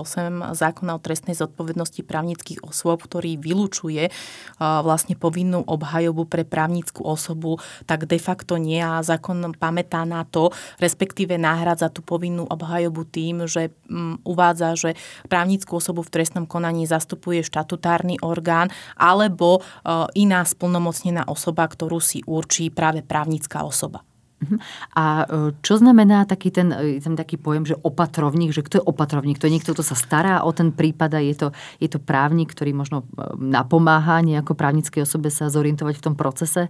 zákona 0.59 0.91
o 0.91 0.99
trestnej 0.99 1.39
zodpovednosti 1.39 2.03
právnických 2.03 2.67
osôb, 2.67 3.07
ktorý 3.07 3.39
vylúčuje 3.39 4.11
vlastne 4.59 5.15
povinnú 5.15 5.63
obhajobu 5.63 6.27
pre 6.27 6.43
právnickú 6.43 7.07
osobu, 7.07 7.63
tak 7.87 8.11
de 8.11 8.19
facto 8.19 8.59
nie 8.59 8.83
a 8.83 9.01
zákon 9.01 9.55
pamätá 9.57 10.03
na 10.03 10.27
to, 10.27 10.51
respektíve 10.83 11.39
náhradza 11.39 11.89
tú 11.89 12.03
povinnú 12.03 12.45
obhajobu 12.51 13.07
tým, 13.07 13.47
že 13.47 13.71
um, 13.87 14.19
uvádza, 14.27 14.75
že 14.75 14.91
právnickú 15.31 15.79
osobu 15.79 16.03
v 16.03 16.13
trestnom 16.13 16.45
konaní 16.45 16.85
zastupuje 16.85 17.47
štatutárny 17.47 18.19
orgán 18.21 18.69
alebo 18.99 19.63
uh, 19.63 20.11
iná 20.19 20.43
splnomocnená 20.43 21.31
osoba, 21.31 21.65
ktorú 21.71 22.03
si 22.03 22.21
určí 22.27 22.69
práve 22.69 23.07
právnická 23.07 23.63
osoba. 23.63 24.03
Mhm. 24.37 24.57
A 24.93 25.25
e, 25.25 25.27
čo 25.65 25.81
znamená 25.81 26.29
taký 26.29 26.53
ten, 26.53 26.69
e, 26.69 27.01
ten 27.01 27.17
taký 27.17 27.41
pojem, 27.41 27.65
že 27.65 27.77
opatrovník, 27.81 28.53
že 28.53 28.61
kto 28.61 28.75
je 28.81 28.85
opatrovník? 28.85 29.41
To 29.41 29.49
je 29.49 29.55
niekto, 29.57 29.73
kto 29.73 29.81
sa 29.81 29.97
stará 29.97 30.45
o 30.45 30.53
ten 30.53 30.77
prípad 30.77 31.17
a 31.17 31.21
je 31.25 31.35
to, 31.41 31.49
je 31.81 31.89
to 31.89 31.97
právnik, 31.97 32.53
ktorý 32.53 32.77
možno 32.77 33.09
napomáha 33.41 34.21
nejako 34.21 34.53
právnickej 34.53 35.09
osobe 35.09 35.33
sa 35.33 35.49
zorientovať 35.49 35.95
v 35.97 36.05
tom 36.05 36.15
procese? 36.21 36.69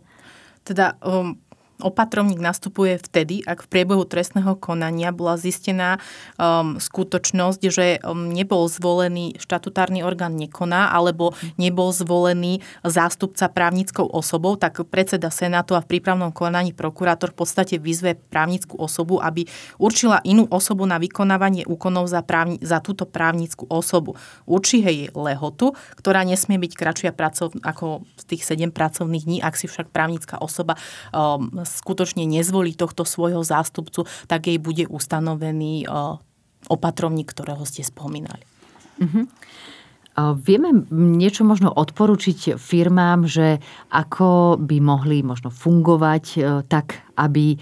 Teda 0.67 0.99
um, 0.99 1.39
Opatrovník 1.77 2.41
nastupuje 2.41 2.97
vtedy, 2.97 3.45
ak 3.45 3.69
v 3.69 3.71
priebehu 3.71 4.09
trestného 4.09 4.57
konania 4.57 5.13
bola 5.13 5.37
zistená 5.37 6.01
um, 6.41 6.81
skutočnosť, 6.81 7.61
že 7.69 8.01
um, 8.01 8.33
nebol 8.33 8.65
zvolený 8.65 9.37
štatutárny 9.37 10.01
orgán 10.01 10.41
nekoná 10.41 10.89
alebo 10.89 11.37
nebol 11.61 11.93
zvolený 11.93 12.65
zástupca 12.81 13.53
právnickou 13.53 14.09
osobou, 14.09 14.57
tak 14.57 14.81
predseda 14.89 15.29
Senátu 15.29 15.77
a 15.77 15.85
v 15.85 16.01
prípravnom 16.01 16.33
konaní 16.33 16.73
prokurátor 16.73 17.37
v 17.37 17.45
podstate 17.45 17.77
vyzve 17.77 18.17
právnickú 18.17 18.81
osobu, 18.81 19.21
aby 19.21 19.45
určila 19.77 20.25
inú 20.25 20.49
osobu 20.49 20.89
na 20.89 20.97
vykonávanie 20.97 21.69
úkonov 21.69 22.09
za, 22.09 22.25
právni, 22.25 22.57
za 22.65 22.81
túto 22.81 23.05
právnickú 23.05 23.69
osobu. 23.69 24.17
Určí 24.49 24.81
jej 24.81 25.13
lehotu, 25.13 25.77
ktorá 26.01 26.25
nesmie 26.25 26.57
byť 26.57 26.73
kratšia 26.73 27.13
pracov, 27.13 27.53
ako 27.61 28.09
z 28.17 28.25
tých 28.33 28.43
7 28.49 28.73
pracovných 28.73 29.25
dní, 29.29 29.39
ak 29.45 29.61
si 29.61 29.69
však 29.69 29.93
právnická 29.93 30.41
osoba 30.41 30.81
um, 31.13 31.66
skutočne 31.67 32.23
nezvolí 32.25 32.73
tohto 32.79 33.03
svojho 33.03 33.43
zástupcu, 33.43 34.07
tak 34.31 34.47
jej 34.47 34.63
bude 34.63 34.87
ustanovený 34.87 35.91
opatrovník, 36.71 37.31
ktorého 37.35 37.67
ste 37.67 37.83
spomínali. 37.83 38.43
Uh-huh. 39.03 39.27
Vieme 40.17 40.89
niečo 40.89 41.45
možno 41.45 41.69
odporučiť 41.69 42.57
firmám, 42.57 43.29
že 43.29 43.61
ako 43.93 44.57
by 44.57 44.81
mohli 44.81 45.21
možno 45.21 45.53
fungovať 45.53 46.25
e, 46.33 46.39
tak, 46.65 47.05
aby 47.21 47.53
e, 47.53 47.57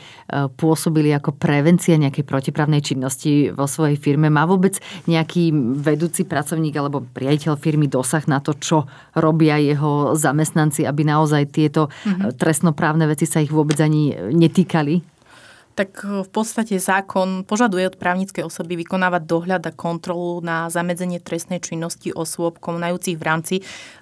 pôsobili 0.54 1.10
ako 1.10 1.34
prevencia 1.34 1.98
nejakej 1.98 2.22
protiprávnej 2.22 2.78
činnosti 2.78 3.50
vo 3.50 3.66
svojej 3.66 3.98
firme? 3.98 4.30
Má 4.30 4.46
vôbec 4.46 4.78
nejaký 5.10 5.50
vedúci 5.82 6.22
pracovník 6.22 6.78
alebo 6.78 7.02
priateľ 7.02 7.58
firmy 7.58 7.90
dosah 7.90 8.22
na 8.30 8.38
to, 8.38 8.54
čo 8.54 8.86
robia 9.18 9.58
jeho 9.58 10.14
zamestnanci, 10.14 10.86
aby 10.86 11.02
naozaj 11.02 11.50
tieto 11.50 11.90
mm-hmm. 11.90 12.38
trestnoprávne 12.38 13.10
veci 13.10 13.26
sa 13.26 13.42
ich 13.42 13.50
vôbec 13.50 13.82
ani 13.82 14.14
netýkali? 14.30 15.13
Tak 15.74 16.06
e, 16.06 16.22
v 16.22 16.30
podstate 16.30 16.78
zákon 16.78 17.42
požaduje 17.42 17.90
od 17.90 17.98
právnickej 17.98 18.46
osoby 18.46 18.78
vykonávať 18.80 19.22
dohľad 19.26 19.62
a 19.68 19.76
kontrolu 19.76 20.38
na 20.40 20.70
zamedzenie 20.70 21.18
trestnej 21.18 21.58
činnosti 21.58 22.14
osôb 22.14 22.62
konajúcich 22.62 23.18
v 23.18 23.26
rámci 23.26 23.54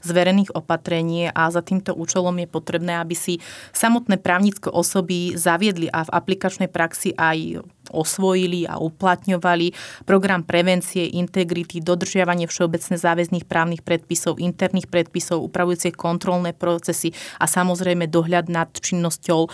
zverených 0.05 0.53
opatrení 0.53 1.33
a 1.33 1.49
za 1.49 1.65
týmto 1.65 1.97
účelom 1.97 2.37
je 2.39 2.49
potrebné, 2.49 3.01
aby 3.01 3.17
si 3.17 3.41
samotné 3.73 4.21
právnické 4.21 4.69
osoby 4.69 5.35
zaviedli 5.35 5.89
a 5.89 6.05
v 6.05 6.13
aplikačnej 6.13 6.69
praxi 6.69 7.17
aj 7.17 7.65
osvojili 7.91 8.69
a 8.71 8.79
uplatňovali 8.79 9.75
program 10.07 10.47
prevencie, 10.47 11.19
integrity, 11.19 11.83
dodržiavanie 11.83 12.47
všeobecne 12.47 12.95
záväzných 12.95 13.49
právnych 13.49 13.83
predpisov, 13.83 14.39
interných 14.39 14.87
predpisov, 14.87 15.43
upravujúce 15.43 15.91
kontrolné 15.97 16.55
procesy 16.55 17.11
a 17.43 17.51
samozrejme 17.51 18.07
dohľad 18.07 18.47
nad 18.53 18.71
činnosťou 18.71 19.41
e, 19.47 19.49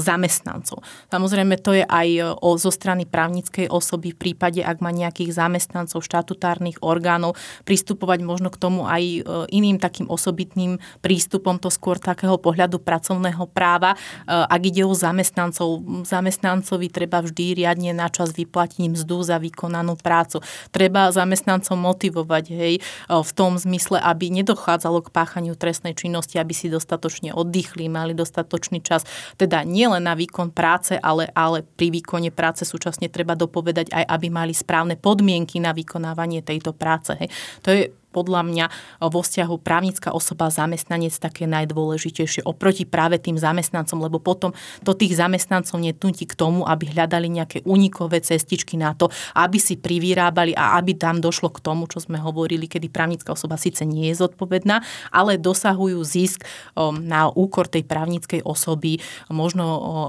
zamestnancov. 0.00 0.80
Samozrejme 1.12 1.54
to 1.60 1.76
je 1.76 1.84
aj 1.84 2.08
e, 2.08 2.22
o, 2.24 2.56
zo 2.56 2.72
strany 2.72 3.04
právnickej 3.04 3.68
osoby 3.68 4.16
v 4.16 4.20
prípade, 4.30 4.60
ak 4.64 4.80
má 4.80 4.88
nejakých 4.94 5.36
zamestnancov 5.36 6.00
štatutárnych 6.00 6.80
orgánov, 6.80 7.36
pristupovať 7.68 8.20
možno 8.24 8.48
k 8.48 8.60
tomu 8.60 8.88
aj 8.88 9.02
e, 9.02 9.20
iným 9.52 9.76
takým 9.76 10.08
osobitným 10.08 10.78
prístupom, 11.04 11.60
to 11.60 11.68
skôr 11.68 12.00
takého 12.00 12.38
pohľadu 12.40 12.80
pracovného 12.80 13.48
práva. 13.50 13.98
Ak 14.26 14.62
ide 14.62 14.84
o 14.86 14.94
zamestnancov, 14.94 15.82
zamestnancovi 16.06 16.88
treba 16.92 17.22
vždy 17.24 17.62
riadne 17.62 17.75
na 17.76 18.08
čas 18.08 18.32
vyplatiť 18.32 18.96
mzdu 18.96 19.20
za 19.20 19.36
vykonanú 19.36 20.00
prácu. 20.00 20.40
Treba 20.72 21.12
zamestnancov 21.12 21.76
motivovať 21.76 22.44
hej, 22.52 22.74
v 23.08 23.30
tom 23.36 23.60
zmysle, 23.60 24.00
aby 24.00 24.32
nedochádzalo 24.32 25.04
k 25.04 25.12
páchaniu 25.12 25.54
trestnej 25.54 25.92
činnosti, 25.92 26.40
aby 26.40 26.56
si 26.56 26.72
dostatočne 26.72 27.36
oddychli, 27.36 27.92
mali 27.92 28.16
dostatočný 28.16 28.80
čas. 28.80 29.04
Teda 29.36 29.66
nielen 29.66 30.06
na 30.06 30.16
výkon 30.16 30.54
práce, 30.54 30.96
ale, 30.96 31.28
ale 31.36 31.62
pri 31.64 31.92
výkone 31.92 32.32
práce 32.32 32.64
súčasne 32.64 33.12
treba 33.12 33.36
dopovedať 33.36 33.92
aj, 33.92 34.04
aby 34.06 34.26
mali 34.32 34.54
správne 34.54 34.96
podmienky 34.96 35.60
na 35.60 35.76
vykonávanie 35.76 36.40
tejto 36.40 36.72
práce. 36.72 37.12
Hej. 37.18 37.28
To 37.64 37.68
je 37.74 37.82
podľa 38.16 38.40
mňa 38.48 38.66
vo 39.12 39.20
vzťahu 39.20 39.60
právnická 39.60 40.16
osoba 40.16 40.48
zamestnanec 40.48 41.12
také 41.20 41.44
najdôležitejšie 41.44 42.48
oproti 42.48 42.88
práve 42.88 43.20
tým 43.20 43.36
zamestnancom, 43.36 44.00
lebo 44.00 44.16
potom 44.16 44.56
to 44.80 44.96
tých 44.96 45.20
zamestnancov 45.20 45.76
netnutí 45.76 46.24
k 46.24 46.32
tomu, 46.32 46.64
aby 46.64 46.96
hľadali 46.96 47.28
nejaké 47.28 47.60
unikové 47.68 48.24
cestičky 48.24 48.80
na 48.80 48.96
to, 48.96 49.12
aby 49.36 49.60
si 49.60 49.76
privyrábali 49.76 50.56
a 50.56 50.80
aby 50.80 50.96
tam 50.96 51.20
došlo 51.20 51.52
k 51.52 51.60
tomu, 51.60 51.84
čo 51.84 52.00
sme 52.00 52.16
hovorili, 52.16 52.64
kedy 52.64 52.88
právnická 52.88 53.36
osoba 53.36 53.60
síce 53.60 53.84
nie 53.84 54.08
je 54.08 54.24
zodpovedná, 54.24 54.80
ale 55.12 55.36
dosahujú 55.36 56.00
zisk 56.00 56.48
um, 56.72 56.96
na 56.96 57.28
úkor 57.28 57.68
tej 57.68 57.84
právnickej 57.84 58.40
osoby, 58.46 59.02
možno 59.28 59.66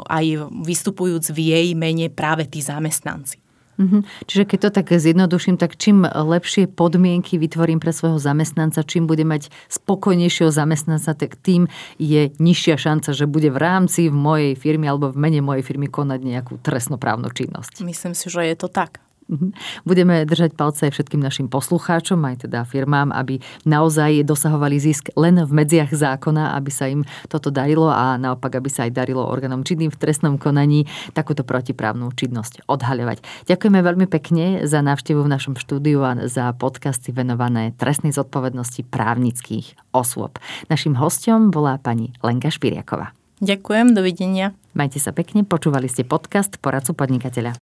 aj 0.07 0.47
vystupujúc 0.63 1.33
v 1.33 1.39
jej 1.51 1.67
mene 1.73 2.07
práve 2.07 2.45
tí 2.47 2.63
zamestnanci. 2.63 3.46
Mm-hmm. 3.77 4.01
Čiže 4.25 4.43
keď 4.49 4.59
to 4.59 4.69
tak 4.81 4.87
zjednoduším, 4.89 5.55
tak 5.61 5.77
čím 5.77 6.03
lepšie 6.05 6.65
podmienky 6.69 7.37
vytvorím 7.37 7.77
pre 7.77 7.93
svojho 7.93 8.17
zamestnanca, 8.17 8.81
čím 8.81 9.05
bude 9.05 9.21
mať 9.21 9.53
spokojnejšieho 9.69 10.49
zamestnanca, 10.49 11.13
tak 11.13 11.37
tým 11.37 11.69
je 12.01 12.33
nižšia 12.41 12.75
šanca, 12.77 13.13
že 13.13 13.29
bude 13.29 13.53
v 13.53 13.57
rámci 13.57 14.09
v 14.09 14.17
mojej 14.17 14.53
firmy 14.57 14.89
alebo 14.89 15.13
v 15.13 15.17
mene 15.21 15.41
mojej 15.45 15.63
firmy 15.63 15.87
konať 15.87 16.19
nejakú 16.25 16.53
trestnoprávnu 16.61 17.29
činnosť. 17.29 17.85
Myslím 17.85 18.17
si, 18.17 18.27
že 18.33 18.43
je 18.43 18.57
to 18.57 18.67
tak. 18.67 19.06
Mhm. 19.27 19.51
Budeme 19.83 20.23
držať 20.23 20.55
palce 20.55 20.87
aj 20.87 20.95
všetkým 20.95 21.19
našim 21.19 21.51
poslucháčom, 21.51 22.15
aj 22.23 22.47
teda 22.47 22.63
firmám, 22.63 23.11
aby 23.11 23.43
naozaj 23.67 24.23
dosahovali 24.23 24.79
zisk 24.79 25.11
len 25.19 25.43
v 25.43 25.51
medziach 25.51 25.91
zákona, 25.91 26.55
aby 26.55 26.71
sa 26.71 26.87
im 26.87 27.03
toto 27.27 27.51
darilo 27.51 27.91
a 27.91 28.15
naopak, 28.15 28.55
aby 28.55 28.71
sa 28.71 28.87
aj 28.87 28.95
darilo 28.95 29.27
orgánom 29.27 29.67
činným 29.67 29.91
v 29.91 29.99
trestnom 29.99 30.39
konaní 30.39 30.87
takúto 31.11 31.43
protiprávnu 31.43 32.07
činnosť 32.15 32.63
odhaľovať. 32.71 33.19
Ďakujeme 33.51 33.79
veľmi 33.83 34.07
pekne 34.07 34.63
za 34.63 34.79
návštevu 34.79 35.19
v 35.19 35.31
našom 35.31 35.59
štúdiu 35.59 35.99
a 36.07 36.15
za 36.31 36.55
podcasty 36.55 37.11
venované 37.11 37.75
trestnej 37.75 38.15
zodpovednosti 38.15 38.87
právnických 38.87 39.75
osôb. 39.91 40.39
Našim 40.71 40.95
hostom 40.95 41.51
bola 41.51 41.75
pani 41.75 42.15
Lenka 42.23 42.47
Špiriaková. 42.47 43.11
Ďakujem, 43.37 43.93
dovidenia. 43.93 44.57
Majte 44.73 44.97
sa 44.97 45.13
pekne, 45.13 45.45
počúvali 45.45 45.85
ste 45.85 46.01
podcast 46.01 46.57
Poradcu 46.57 46.97
podnikateľa. 46.97 47.53